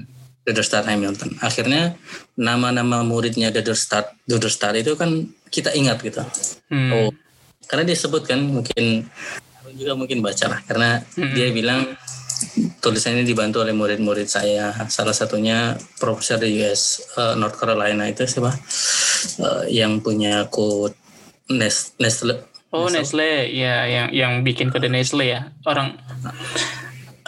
Duderstadt 0.42 0.90
Hamilton 0.90 1.38
akhirnya 1.38 1.94
nama-nama 2.34 3.06
muridnya 3.06 3.54
Duderstadt 3.54 4.18
Duderstadt 4.26 4.82
itu 4.82 4.98
kan 4.98 5.30
kita 5.54 5.70
ingat 5.78 6.02
gitu 6.02 6.26
hmm. 6.74 6.90
oh 6.90 7.10
karena 7.70 7.86
dia 7.86 7.96
sebut 7.98 8.26
kan 8.26 8.42
mungkin 8.42 9.06
juga 9.78 9.94
mungkin 9.94 10.18
baca 10.18 10.46
lah 10.50 10.60
karena 10.66 11.06
hmm. 11.14 11.34
dia 11.38 11.54
bilang 11.54 11.94
tulisan 12.78 13.18
ini 13.18 13.26
dibantu 13.26 13.62
oleh 13.62 13.74
murid-murid 13.74 14.28
saya. 14.30 14.70
Salah 14.86 15.14
satunya 15.14 15.74
profesor 15.98 16.38
di 16.38 16.54
US 16.62 17.12
uh, 17.18 17.32
eh, 17.32 17.34
North 17.34 17.58
Carolina 17.58 18.06
itu 18.06 18.24
siapa? 18.24 18.54
Uh, 19.42 19.64
yang 19.66 19.98
punya 19.98 20.46
kode 20.46 20.94
Nestle. 21.50 22.46
Oh 22.70 22.86
Nestle. 22.86 23.50
Ya 23.50 23.88
yang 23.88 24.08
yang 24.14 24.32
bikin 24.46 24.70
kode 24.70 24.86
Nestle 24.86 25.26
ya. 25.26 25.50
Orang 25.66 25.98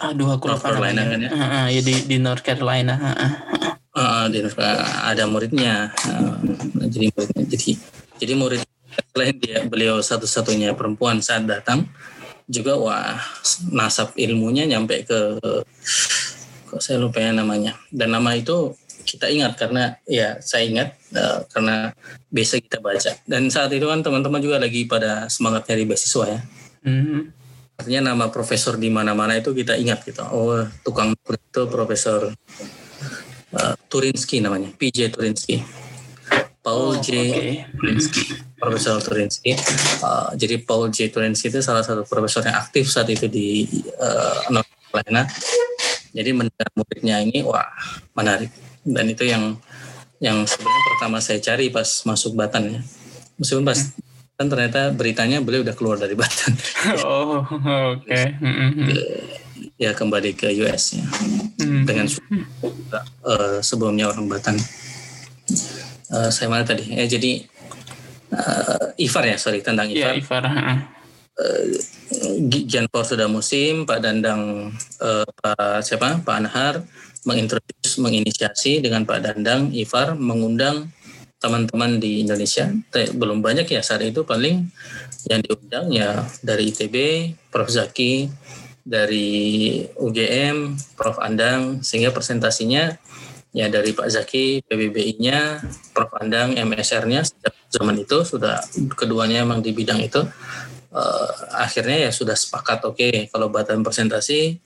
aduh 0.00 0.38
aku 0.38 0.48
North 0.48 0.64
Carolina 0.64 1.02
kan 1.04 1.18
ya? 1.20 1.30
Uh, 1.30 1.42
uh, 1.42 1.66
ya 1.68 1.80
di 1.82 1.94
di 2.06 2.16
North 2.22 2.44
Carolina 2.46 2.94
uh, 2.96 3.10
uh. 3.10 3.32
Uh, 3.90 4.24
di 4.30 4.38
North 4.40 4.56
Carolina. 4.56 5.10
Ada 5.10 5.24
muridnya. 5.26 5.74
Uh, 6.06 6.34
jadi 6.86 7.10
muridnya. 7.10 7.44
Jadi 7.50 7.70
jadi 8.20 8.32
murid 8.36 8.60
selain 9.10 9.36
dia 9.38 9.64
beliau 9.66 9.98
satu-satunya 10.02 10.74
perempuan 10.74 11.22
saat 11.22 11.46
datang 11.46 11.86
juga 12.50 12.74
wah 12.74 13.14
nasab 13.70 14.10
ilmunya 14.18 14.66
nyampe 14.66 15.06
ke 15.06 15.38
kok 16.66 16.82
saya 16.82 16.98
lupa 16.98 17.22
ya 17.22 17.30
namanya 17.30 17.78
dan 17.94 18.10
nama 18.10 18.34
itu 18.34 18.74
kita 19.06 19.30
ingat 19.30 19.54
karena 19.58 19.98
ya 20.06 20.38
saya 20.42 20.66
ingat 20.66 20.98
uh, 21.14 21.46
karena 21.50 21.94
biasa 22.30 22.58
kita 22.58 22.82
baca 22.82 23.10
dan 23.26 23.46
saat 23.50 23.70
itu 23.70 23.86
kan 23.86 24.02
teman-teman 24.02 24.42
juga 24.42 24.58
lagi 24.58 24.86
pada 24.90 25.30
semangat 25.30 25.70
nyari 25.70 25.86
beasiswa 25.86 26.24
ya 26.26 26.40
mm-hmm. 26.86 27.20
artinya 27.78 28.00
nama 28.14 28.26
profesor 28.34 28.74
di 28.74 28.90
mana-mana 28.90 29.38
itu 29.38 29.54
kita 29.54 29.78
ingat 29.78 30.02
gitu 30.02 30.26
oh 30.26 30.66
tukang 30.82 31.14
itu 31.14 31.62
profesor 31.70 32.34
uh, 33.54 33.74
Turinsky 33.86 34.42
namanya 34.42 34.74
PJ 34.74 35.14
Turinsky 35.14 35.62
Paul 36.60 36.92
oh, 36.92 37.00
J. 37.00 37.08
Okay. 37.72 38.49
Profesor 38.60 39.00
Turinsky. 39.00 39.56
Uh, 40.04 40.36
jadi 40.36 40.60
Paul 40.60 40.92
J. 40.92 41.08
Turinsky 41.08 41.48
itu 41.48 41.64
salah 41.64 41.80
satu 41.80 42.04
profesor 42.04 42.44
yang 42.44 42.60
aktif 42.60 42.92
saat 42.92 43.08
itu 43.08 43.24
di 43.26 43.64
uh, 43.96 44.52
North 44.52 44.68
Carolina. 44.92 45.24
Jadi 46.12 46.30
mendengar 46.36 46.68
muridnya 46.76 47.16
ini 47.24 47.40
wah 47.40 47.64
menarik 48.12 48.52
dan 48.84 49.06
itu 49.08 49.24
yang 49.24 49.56
yang 50.20 50.44
sebenarnya 50.44 50.82
pertama 50.92 51.18
saya 51.24 51.40
cari 51.40 51.72
pas 51.72 51.88
masuk 52.04 52.36
Batan 52.36 52.76
ya. 52.76 52.80
Meskipun 53.40 53.64
pas 53.64 53.78
kan 54.36 54.46
ternyata 54.48 54.92
beritanya 54.92 55.40
beliau 55.40 55.64
udah 55.64 55.72
keluar 55.72 55.96
dari 55.96 56.12
Batan. 56.12 56.52
Oh 57.04 57.40
oke. 57.44 58.04
Okay. 58.04 58.36
ya 59.80 59.96
kembali 59.96 60.36
ke 60.36 60.52
US 60.64 60.96
ya 60.96 61.04
mm-hmm. 61.04 61.84
dengan 61.88 62.06
uh, 63.24 63.60
sebelumnya 63.64 64.12
orang 64.12 64.28
Batan 64.28 64.56
uh, 66.12 66.28
saya 66.28 66.48
mana 66.52 66.68
tadi 66.68 66.84
ya 66.92 67.04
jadi 67.08 67.44
uh, 68.34 68.94
Ivar 68.98 69.24
ya 69.26 69.36
sorry 69.36 69.60
tentang 69.62 69.90
Ivar. 69.90 70.14
Ya, 70.14 70.18
Ivar. 70.18 70.44
Uh, 71.40 73.04
sudah 73.06 73.26
musim, 73.30 73.88
Pak 73.88 74.02
Dandang, 74.02 74.74
uh, 75.00 75.26
Pak 75.26 75.80
siapa, 75.82 76.20
Pak 76.20 76.36
Anhar 76.36 76.84
mengintroduce, 77.24 78.00
menginisiasi 78.00 78.80
dengan 78.80 79.04
Pak 79.04 79.20
Dandang, 79.24 79.72
Ivar 79.72 80.16
mengundang 80.16 80.88
teman-teman 81.40 81.96
di 81.96 82.20
Indonesia. 82.20 82.68
Belum 83.16 83.40
banyak 83.40 83.64
ya 83.64 83.80
saat 83.80 84.04
itu 84.04 84.24
paling 84.28 84.68
yang 85.28 85.40
diundang 85.40 85.88
ya 85.88 86.28
dari 86.44 86.68
ITB, 86.68 86.96
Prof 87.48 87.68
Zaki, 87.72 88.28
dari 88.84 89.80
UGM, 89.96 90.76
Prof 90.96 91.16
Andang, 91.20 91.80
sehingga 91.80 92.12
presentasinya 92.12 92.92
ya 93.56 93.66
dari 93.72 93.96
Pak 93.96 94.08
Zaki 94.08 94.64
PBBI-nya, 94.68 95.64
Prof 95.96 96.12
Andang 96.20 96.56
MSR-nya 96.56 97.24
sejak 97.24 97.56
zaman 97.70 98.02
itu 98.02 98.26
sudah 98.26 98.58
keduanya 98.98 99.46
memang 99.46 99.62
di 99.62 99.70
bidang 99.70 100.02
itu 100.02 100.20
uh, 100.90 101.30
akhirnya 101.54 102.08
ya 102.08 102.10
sudah 102.10 102.34
sepakat 102.34 102.82
oke 102.82 102.98
okay, 102.98 103.14
kalau 103.30 103.46
batan 103.48 103.86
presentasi 103.86 104.58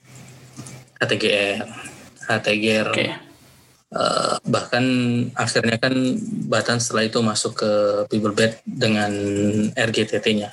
HTGR 0.97 1.69
HTGR 2.25 2.87
okay. 2.89 3.09
uh, 3.13 3.15
eh, 3.93 4.33
bahkan 4.49 4.85
akhirnya 5.37 5.77
kan 5.77 5.93
batan 6.49 6.81
setelah 6.81 7.05
itu 7.05 7.21
masuk 7.21 7.53
ke 7.61 7.71
Bed 8.09 8.65
dengan 8.65 9.13
RGTT-nya 9.77 10.49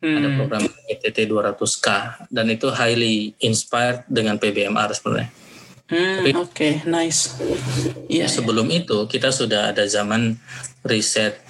hmm. 0.00 0.16
ada 0.16 0.28
program 0.40 0.62
RGTT 0.64 1.28
200K 1.28 1.88
dan 2.32 2.46
itu 2.48 2.72
highly 2.72 3.36
inspired 3.44 4.08
dengan 4.08 4.40
PBMR 4.40 4.88
sebenarnya 4.96 5.44
Hmm, 5.84 6.24
Oke, 6.40 6.48
okay, 6.48 6.72
nice. 6.88 7.36
Iya. 8.08 8.24
Sebelum 8.24 8.72
ya. 8.72 8.80
itu 8.80 9.04
kita 9.04 9.28
sudah 9.28 9.68
ada 9.68 9.84
zaman 9.84 10.32
riset 10.80 11.43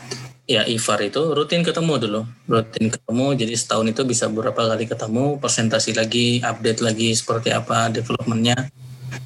ya 0.44 0.62
IFAR 0.68 1.08
itu 1.08 1.32
rutin 1.32 1.64
ketemu 1.64 1.94
dulu, 2.00 2.20
rutin 2.48 2.92
ketemu. 2.92 3.26
Jadi 3.36 3.54
setahun 3.56 3.86
itu 3.90 4.02
bisa 4.04 4.28
beberapa 4.28 4.68
kali 4.68 4.84
ketemu, 4.84 5.40
presentasi 5.40 5.96
lagi, 5.96 6.40
update 6.44 6.80
lagi 6.84 7.12
seperti 7.16 7.52
apa 7.52 7.88
developmentnya. 7.88 8.68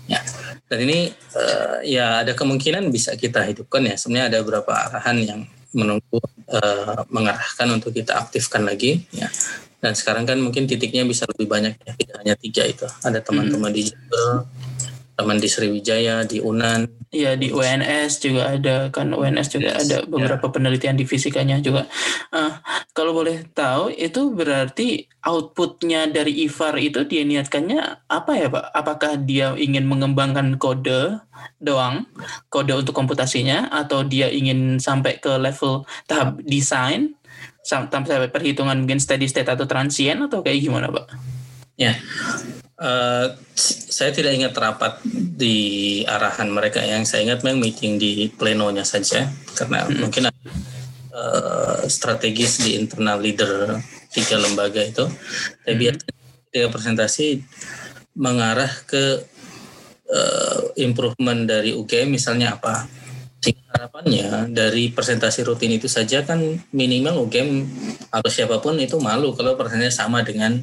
Ya, 0.09 0.21
dan 0.69 0.79
ini 0.85 1.13
uh, 1.37 1.81
ya 1.85 2.25
ada 2.25 2.33
kemungkinan 2.33 2.89
bisa 2.93 3.17
kita 3.19 3.45
hidupkan 3.45 3.85
ya. 3.85 3.95
Sebenarnya 3.99 4.27
ada 4.35 4.39
beberapa 4.43 4.73
arahan 4.73 5.17
yang 5.21 5.41
menunggu 5.77 6.19
uh, 6.49 7.05
mengarahkan 7.13 7.69
untuk 7.77 7.93
kita 7.93 8.17
aktifkan 8.17 8.65
lagi 8.65 9.05
ya 9.13 9.29
dan 9.79 9.95
sekarang 9.95 10.27
kan 10.27 10.39
mungkin 10.43 10.67
titiknya 10.67 11.07
bisa 11.07 11.23
lebih 11.29 11.47
banyak 11.47 11.79
ya 11.79 11.93
tidak 11.95 12.17
hanya 12.25 12.35
tiga 12.35 12.63
itu 12.67 12.87
ada 13.05 13.23
teman-teman 13.23 13.71
hmm. 13.71 13.79
di 13.79 13.83
teman 15.19 15.43
di 15.43 15.51
Sriwijaya, 15.51 16.23
di 16.23 16.39
Unan. 16.39 16.87
Iya 17.11 17.35
di 17.35 17.51
UNS 17.51 18.23
juga 18.23 18.55
ada 18.55 18.87
kan 18.95 19.11
UNS 19.11 19.49
juga 19.51 19.75
yes, 19.75 19.91
ada 19.91 19.97
beberapa 20.07 20.47
ya. 20.47 20.53
penelitian 20.55 20.95
di 20.95 21.03
fisikanya 21.03 21.59
juga. 21.59 21.91
Uh, 22.31 22.55
kalau 22.95 23.11
boleh 23.11 23.43
tahu 23.51 23.91
itu 23.91 24.31
berarti 24.31 25.11
outputnya 25.27 26.07
dari 26.07 26.47
IFAR 26.47 26.79
itu 26.79 27.03
dia 27.11 27.27
niatkannya 27.27 28.07
apa 28.07 28.33
ya 28.39 28.47
pak? 28.47 28.65
Apakah 28.71 29.19
dia 29.19 29.59
ingin 29.59 29.91
mengembangkan 29.91 30.55
kode 30.55 31.19
doang, 31.59 32.07
kode 32.47 32.79
untuk 32.79 32.95
komputasinya, 32.95 33.75
atau 33.75 34.07
dia 34.07 34.31
ingin 34.31 34.79
sampai 34.79 35.19
ke 35.19 35.35
level 35.35 35.83
tahap 36.07 36.39
desain 36.47 37.19
sampai 37.67 38.31
perhitungan 38.31 38.79
mungkin 38.79 39.03
steady 39.03 39.27
state 39.27 39.51
atau 39.51 39.67
transient 39.67 40.31
atau 40.31 40.47
kayak 40.47 40.63
gimana 40.63 40.95
pak? 40.95 41.11
Ya, 41.79 41.95
Uh, 42.79 43.35
saya 43.59 44.15
tidak 44.15 44.39
ingat 44.39 44.55
rapat 44.55 45.03
di 45.03 46.07
arahan 46.07 46.47
mereka 46.47 46.79
yang 46.79 47.03
saya 47.03 47.27
ingat 47.27 47.43
memang 47.43 47.67
meeting 47.67 47.99
di 47.99 48.31
plenonya 48.31 48.87
saja 48.87 49.27
karena 49.59 49.83
hmm. 49.83 49.99
mungkin 49.99 50.31
uh, 51.11 51.83
strategis 51.91 52.63
di 52.63 52.79
internal 52.79 53.19
leader 53.19 53.83
tiga 54.15 54.39
lembaga 54.39 54.79
itu 54.79 55.11
tapi 55.67 55.91
hmm. 55.91 55.99
dia 56.55 56.71
presentasi 56.71 57.43
mengarah 58.15 58.71
ke 58.87 59.27
uh, 60.07 60.61
improvement 60.79 61.51
dari 61.51 61.75
UGM 61.75 62.15
misalnya 62.15 62.55
apa 62.63 62.87
harapannya 63.69 64.51
dari 64.51 64.91
presentasi 64.91 65.47
rutin 65.47 65.71
itu 65.71 65.87
saja 65.87 66.27
kan 66.27 66.41
minimal 66.75 67.29
UGM 67.29 67.67
atau 68.11 68.31
siapa 68.31 68.59
pun 68.59 68.75
itu 68.81 68.99
malu 68.99 69.37
kalau 69.37 69.55
presentasinya 69.55 69.95
sama 69.95 70.27
dengan 70.27 70.59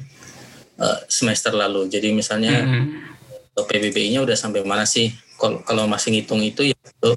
uh, 0.79 0.99
semester 1.07 1.55
lalu. 1.55 1.87
Jadi 1.87 2.11
misalnya 2.11 2.63
mm-hmm. 2.63 3.55
PBBI-nya 3.55 4.19
udah 4.23 4.35
sampai 4.35 4.63
mana 4.67 4.83
sih? 4.83 5.11
Kalau 5.35 5.63
kalau 5.63 5.87
masih 5.87 6.15
ngitung 6.15 6.43
itu 6.43 6.71
ya 6.71 6.75
itu 6.75 7.11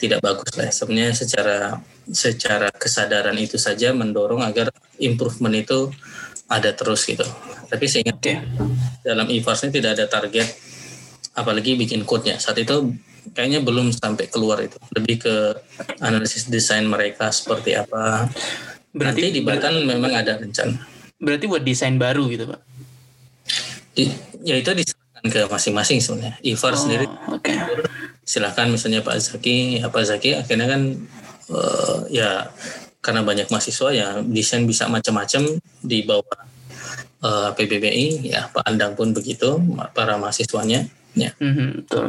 tidak 0.00 0.20
bagus 0.20 0.52
lah. 0.56 0.68
Sebenarnya 0.68 1.12
secara 1.16 1.58
secara 2.04 2.68
kesadaran 2.68 3.36
itu 3.40 3.56
saja 3.56 3.96
mendorong 3.96 4.44
agar 4.44 4.68
improvement 5.00 5.56
itu 5.56 5.88
ada 6.48 6.76
terus 6.76 7.08
gitu. 7.08 7.24
Tapi 7.72 7.84
saya 7.88 8.04
ingat 8.04 8.18
okay. 8.20 8.36
dalam 9.00 9.26
IFAS 9.32 9.64
ini 9.68 9.72
tidak 9.80 9.96
ada 9.96 10.06
target 10.08 10.48
apalagi 11.34 11.80
bikin 11.80 12.04
code-nya. 12.04 12.36
Saat 12.36 12.60
itu 12.60 12.92
kayaknya 13.32 13.64
belum 13.64 13.90
sampai 13.96 14.28
keluar 14.28 14.60
itu. 14.60 14.76
Lebih 14.92 15.16
ke 15.24 15.34
analisis 16.04 16.46
desain 16.52 16.84
mereka 16.84 17.32
seperti 17.32 17.72
apa. 17.72 18.28
Berarti 18.94 19.32
Nanti 19.32 19.36
di 19.40 19.42
Batan 19.42 19.74
memang 19.88 20.12
ada 20.12 20.38
rencana. 20.38 20.78
Berarti 21.18 21.44
buat 21.48 21.64
desain 21.64 21.96
baru 21.96 22.28
gitu, 22.28 22.46
Pak? 22.46 22.73
Ya 24.44 24.54
itu 24.58 24.70
diserahkan 24.74 25.24
ke 25.30 25.40
masing-masing 25.48 25.98
sebenarnya. 26.02 26.36
Ivar 26.42 26.74
oh, 26.74 26.78
sendiri 26.78 27.06
okay. 27.30 27.56
silahkan 28.26 28.66
misalnya 28.68 29.00
Pak 29.00 29.16
Zaki, 29.20 29.80
ya 29.80 29.88
Pak 29.88 30.04
Zaki 30.04 30.36
akhirnya 30.36 30.66
kan 30.68 30.82
uh, 31.50 32.04
ya 32.10 32.50
karena 33.04 33.20
banyak 33.20 33.52
mahasiswa 33.52 33.88
ya 33.92 34.08
desain 34.24 34.64
bisa 34.64 34.88
macam-macam 34.88 35.60
di 35.84 36.00
bawah 36.08 36.40
uh, 37.20 37.28
eh, 37.28 37.50
PBBI 37.52 38.32
ya 38.32 38.48
Pak 38.48 38.64
Andang 38.64 38.96
pun 38.96 39.12
begitu 39.12 39.60
para 39.92 40.16
mahasiswanya 40.16 40.88
ya. 41.12 41.30
Mm-hmm, 41.36 41.68
betul. 41.84 42.06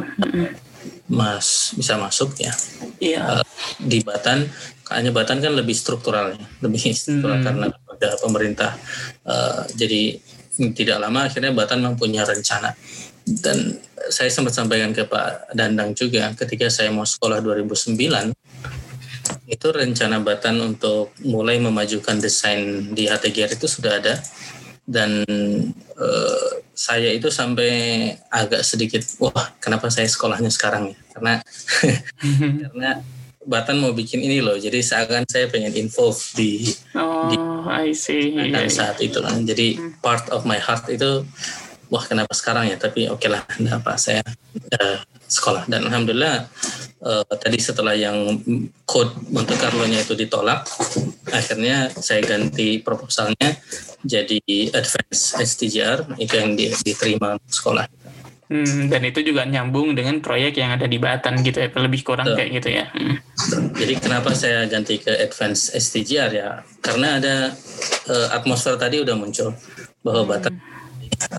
Mas 1.06 1.76
bisa 1.76 2.00
masuk 2.00 2.32
ya. 2.40 2.52
Iya. 2.98 3.40
Uh, 3.40 3.44
di 3.76 4.00
Batan 4.00 4.48
kayaknya 4.86 5.12
Batan 5.12 5.38
kan 5.42 5.52
lebih 5.52 5.74
struktural 5.74 6.32
ya, 6.32 6.46
lebih 6.62 6.78
struktural 6.94 7.42
hmm. 7.42 7.46
karena 7.46 7.66
ada 7.74 8.10
pemerintah. 8.22 8.72
Uh, 9.26 9.66
jadi 9.74 10.22
tidak 10.56 10.98
lama 11.00 11.28
akhirnya 11.28 11.52
Batan 11.52 11.84
mempunyai 11.84 12.24
rencana. 12.24 12.72
Dan 13.26 13.82
saya 14.06 14.30
sempat 14.30 14.54
sampaikan 14.54 14.94
ke 14.94 15.02
Pak 15.02 15.50
Dandang 15.50 15.92
juga 15.98 16.30
ketika 16.38 16.70
saya 16.70 16.94
mau 16.94 17.02
sekolah 17.02 17.42
2009 17.42 18.30
itu 19.50 19.66
rencana 19.74 20.22
Batan 20.22 20.62
untuk 20.62 21.10
mulai 21.26 21.58
memajukan 21.58 22.22
desain 22.22 22.94
di 22.94 23.10
HTGR 23.10 23.58
itu 23.58 23.66
sudah 23.66 23.98
ada. 23.98 24.14
Dan 24.86 25.26
uh, 25.98 26.50
saya 26.70 27.10
itu 27.10 27.26
sampai 27.26 28.14
agak 28.30 28.62
sedikit 28.62 29.02
wah 29.18 29.50
kenapa 29.58 29.90
saya 29.90 30.06
sekolahnya 30.06 30.52
sekarang 30.54 30.94
ya? 30.94 30.98
Karena 31.10 31.34
karena 32.62 32.90
Batan 33.46 33.78
mau 33.78 33.94
bikin 33.94 34.18
ini 34.20 34.42
loh, 34.42 34.58
jadi 34.58 34.82
seakan 34.82 35.22
saya 35.30 35.46
pengen 35.46 35.70
involve 35.78 36.18
di 36.34 36.66
oh, 36.98 37.30
di 37.30 37.36
I 37.66 37.94
see. 37.94 38.34
Dan 38.34 38.66
yeah, 38.66 38.70
saat 38.70 38.98
itu 38.98 39.22
kan, 39.22 39.46
jadi 39.46 39.78
hmm. 39.78 40.02
part 40.02 40.26
of 40.34 40.42
my 40.42 40.58
heart 40.58 40.90
itu 40.90 41.22
wah 41.86 42.02
kenapa 42.02 42.34
sekarang 42.34 42.66
ya? 42.66 42.76
Tapi 42.76 43.06
oke 43.06 43.22
okay 43.22 43.30
lah, 43.30 43.46
kenapa 43.56 43.94
saya 43.94 44.22
uh, 44.82 44.98
sekolah 45.26 45.66
dan 45.70 45.86
alhamdulillah 45.86 46.46
uh, 47.02 47.26
tadi 47.38 47.58
setelah 47.58 47.94
yang 47.94 48.38
code 48.86 49.14
Monte 49.30 49.54
Carlo-nya 49.58 50.02
itu 50.02 50.18
ditolak, 50.18 50.66
akhirnya 51.30 51.90
saya 51.94 52.22
ganti 52.22 52.82
proposalnya 52.82 53.58
jadi 54.02 54.40
advance 54.74 55.38
STJR 55.38 56.18
itu 56.18 56.34
yang 56.34 56.54
diterima 56.58 57.38
sekolah. 57.46 57.86
Hmm, 58.46 58.86
dan 58.86 59.02
itu 59.02 59.26
juga 59.26 59.42
nyambung 59.42 59.98
dengan 59.98 60.22
proyek 60.22 60.62
yang 60.62 60.78
ada 60.78 60.86
di 60.86 61.02
Batan 61.02 61.42
gitu 61.42 61.66
ya, 61.66 61.68
lebih 61.82 62.06
kurang 62.06 62.30
Betul. 62.30 62.38
kayak 62.38 62.50
gitu 62.62 62.68
ya. 62.78 62.84
Hmm. 62.94 63.16
Jadi 63.74 63.94
kenapa 63.98 64.30
saya 64.38 64.70
ganti 64.70 65.02
ke 65.02 65.10
Advance 65.10 65.74
STGR 65.74 66.30
ya? 66.30 66.62
Karena 66.78 67.18
ada 67.18 67.50
uh, 68.06 68.28
atmosfer 68.30 68.78
tadi 68.78 69.02
udah 69.02 69.18
muncul 69.18 69.50
bahwa 70.06 70.22
hmm. 70.22 70.30
Batan 70.30 70.54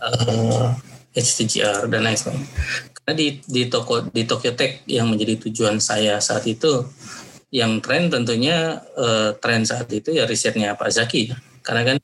uh, 0.03 0.75
eh, 1.15 1.23
STGR 1.23 1.87
dan 1.87 2.03
lain 2.03 2.19
sebagainya. 2.19 2.49
Karena 2.91 3.13
di 3.15 3.27
di 3.39 3.63
toko 3.71 4.03
di 4.11 4.27
Tokyo 4.27 4.51
Tech 4.51 4.83
yang 4.91 5.07
menjadi 5.07 5.47
tujuan 5.47 5.79
saya 5.79 6.19
saat 6.19 6.43
itu, 6.43 6.91
yang 7.55 7.79
tren 7.79 8.11
tentunya 8.11 8.83
uh, 8.99 9.31
tren 9.39 9.63
saat 9.63 9.87
itu 9.95 10.11
ya 10.11 10.27
risetnya 10.27 10.75
Pak 10.75 10.91
Zaki. 10.91 11.31
Karena 11.63 11.87
kan 11.87 11.97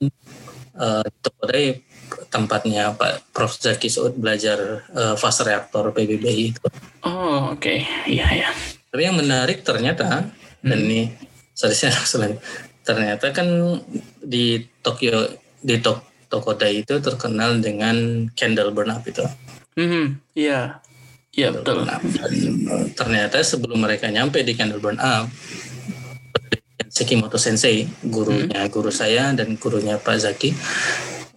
uh, 0.80 1.04
Tokyo 1.20 1.44
Tech 1.52 1.84
tempatnya 2.30 2.94
Pak 2.94 3.34
Prof 3.36 3.54
Zaki 3.58 3.90
Saud 3.90 4.18
belajar 4.18 4.86
uh, 4.94 5.16
fase 5.20 5.46
reaktor 5.46 5.92
PBBI 5.92 6.56
itu. 6.56 6.64
Oh 7.04 7.54
oke, 7.54 7.60
okay. 7.60 7.86
iya 8.08 8.28
ya. 8.32 8.50
Tapi 8.94 9.02
yang 9.04 9.18
menarik 9.18 9.66
ternyata 9.66 10.30
hmm. 10.30 10.68
dan 10.68 10.80
ini 10.84 11.02
saya 11.60 11.94
selain 12.04 12.38
ternyata 12.84 13.32
kan 13.32 13.48
di 14.20 14.64
Tokyo 14.84 15.30
di 15.64 15.80
Tok 15.80 16.28
Tokodai 16.28 16.82
itu 16.82 16.98
terkenal 16.98 17.62
dengan 17.62 18.26
candle 18.34 18.74
burn 18.74 18.90
up 18.90 19.06
itu. 19.06 19.22
Hmm, 19.78 20.18
iya. 20.34 20.82
Iya 21.34 21.50
betul. 21.50 21.86
Dan 21.86 22.94
ternyata 22.94 23.42
sebelum 23.42 23.82
mereka 23.82 24.06
nyampe 24.10 24.46
di 24.46 24.54
candle 24.54 24.82
burn 24.82 25.02
up, 25.02 25.30
Sekimoto 26.94 27.42
Sensei, 27.42 27.90
gurunya 28.06 28.66
hmm. 28.66 28.70
guru 28.70 28.94
saya 28.94 29.34
dan 29.34 29.58
gurunya 29.58 29.98
Pak 29.98 30.14
Zaki, 30.14 30.54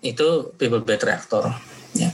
itu 0.05 0.53
people 0.57 0.83
bed 0.85 1.01
reactor 1.03 1.49
ya. 1.97 2.11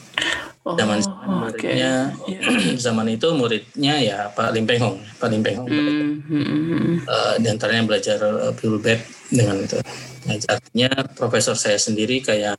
Oh, 0.63 0.79
zaman 0.79 1.03
muridnya 1.27 2.15
yeah. 2.31 2.79
zaman 2.87 3.11
itu 3.11 3.27
muridnya 3.35 3.99
ya 3.99 4.31
Pak 4.31 4.55
Lim 4.55 4.63
Peng 4.63 4.79
Hong 4.79 5.03
Pak 5.19 5.27
Lim 5.27 5.43
Peng 5.43 5.59
Hong 5.59 5.67
mm, 5.67 6.11
-hmm. 6.23 7.03
uh, 7.03 7.35
di 7.43 7.51
antaranya 7.51 7.83
belajar 7.83 8.23
uh, 8.23 8.55
people 8.55 8.79
bed 8.79 9.03
dengan 9.27 9.59
itu 9.59 9.83
nah, 10.23 10.39
artinya 10.39 10.91
profesor 11.19 11.59
saya 11.59 11.83
sendiri 11.83 12.23
kayak 12.23 12.55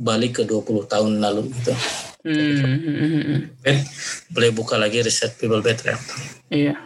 balik 0.00 0.40
ke 0.40 0.48
20 0.48 0.88
tahun 0.88 1.20
lalu 1.20 1.52
gitu 1.52 1.76
mm, 2.24 2.56
-hmm. 3.60 3.78
boleh 4.32 4.50
buka 4.56 4.80
lagi 4.80 5.04
riset 5.04 5.36
people 5.36 5.60
bed 5.60 5.84
reactor 5.84 6.16
iya 6.48 6.80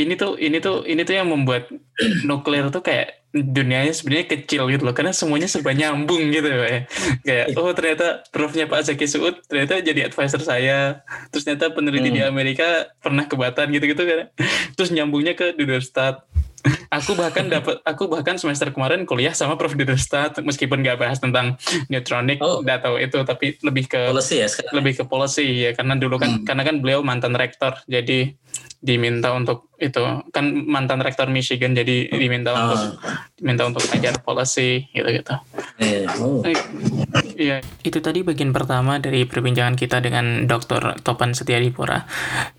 ini 0.00 0.16
tuh 0.16 0.40
ini 0.40 0.64
tuh 0.64 0.88
ini 0.88 1.04
tuh 1.04 1.12
yang 1.12 1.28
membuat 1.28 1.68
nuklir 2.28 2.72
tuh 2.72 2.80
kayak 2.80 3.23
dunianya 3.34 3.90
sebenarnya 3.90 4.30
kecil 4.30 4.70
gitu 4.70 4.86
loh 4.86 4.94
karena 4.94 5.10
semuanya 5.10 5.50
serba 5.50 5.74
nyambung 5.74 6.30
gitu 6.30 6.46
ya 6.46 6.86
kayak 7.26 7.46
oh 7.58 7.74
ternyata 7.74 8.22
profnya 8.30 8.70
Pak 8.70 8.86
Zaki 8.86 9.06
Suud 9.10 9.42
ternyata 9.50 9.82
jadi 9.82 10.06
advisor 10.06 10.38
saya 10.38 11.02
terus 11.34 11.42
ternyata 11.42 11.74
peneliti 11.74 12.14
hmm. 12.14 12.16
di 12.16 12.22
Amerika 12.22 12.94
pernah 13.02 13.26
ke 13.26 13.34
Batan 13.34 13.74
gitu-gitu 13.74 14.06
kan 14.06 14.30
terus 14.78 14.94
nyambungnya 14.94 15.34
ke 15.34 15.50
Duderstadt 15.58 16.22
aku 16.88 17.12
bahkan 17.18 17.50
dapat 17.50 17.82
aku 17.84 18.08
bahkan 18.08 18.40
semester 18.40 18.72
kemarin 18.72 19.04
kuliah 19.04 19.36
sama 19.36 19.58
Prof 19.60 19.76
Duderstadt 19.76 20.40
meskipun 20.40 20.80
nggak 20.80 20.96
bahas 20.96 21.18
tentang 21.20 21.60
neutronic 21.92 22.40
oh. 22.40 22.64
data 22.64 22.94
itu 22.96 23.20
tapi 23.26 23.58
lebih 23.60 23.90
ke 23.90 24.14
policy 24.14 24.40
ya 24.40 24.48
sekarang. 24.48 24.74
lebih 24.80 24.92
ke 24.96 25.04
policy 25.04 25.68
ya 25.68 25.70
karena 25.76 25.98
dulu 25.98 26.16
kan 26.16 26.40
hmm. 26.40 26.44
karena 26.46 26.62
kan 26.64 26.76
beliau 26.80 27.00
mantan 27.04 27.36
rektor 27.36 27.76
jadi 27.84 28.32
diminta 28.84 29.32
untuk 29.32 29.72
itu 29.80 30.00
kan 30.28 30.44
mantan 30.68 31.00
rektor 31.00 31.26
Michigan 31.32 31.72
jadi 31.72 32.12
diminta 32.12 32.52
Ah. 32.52 32.60
untuk 32.68 32.80
diminta 33.40 33.62
untuk 33.64 33.82
ajar 33.90 34.20
policy 34.20 34.86
gitu 34.92 35.08
gitu. 35.08 35.34
Oh. 36.20 36.44
Iya, 37.34 37.64
itu 37.82 37.98
tadi 37.98 38.22
bagian 38.22 38.54
pertama 38.54 39.00
dari 39.02 39.26
perbincangan 39.26 39.74
kita 39.74 39.98
dengan 40.04 40.46
Dr. 40.46 41.00
Topan 41.02 41.34
Setiadipura. 41.34 42.06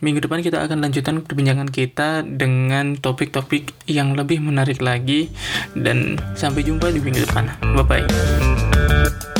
Minggu 0.03 0.19
depan 0.25 0.43
kita 0.43 0.65
akan 0.65 0.83
lanjutkan 0.83 1.23
perbincangan 1.23 1.69
kita 1.71 2.25
dengan 2.25 2.99
topik-topik 2.99 3.71
yang 3.87 4.17
lebih 4.17 4.41
menarik 4.43 4.83
lagi 4.83 5.31
dan 5.77 6.19
sampai 6.35 6.65
jumpa 6.65 6.91
di 6.91 6.99
minggu 6.99 7.23
depan. 7.23 7.53
Bye 7.77 7.85
bye. 7.85 9.34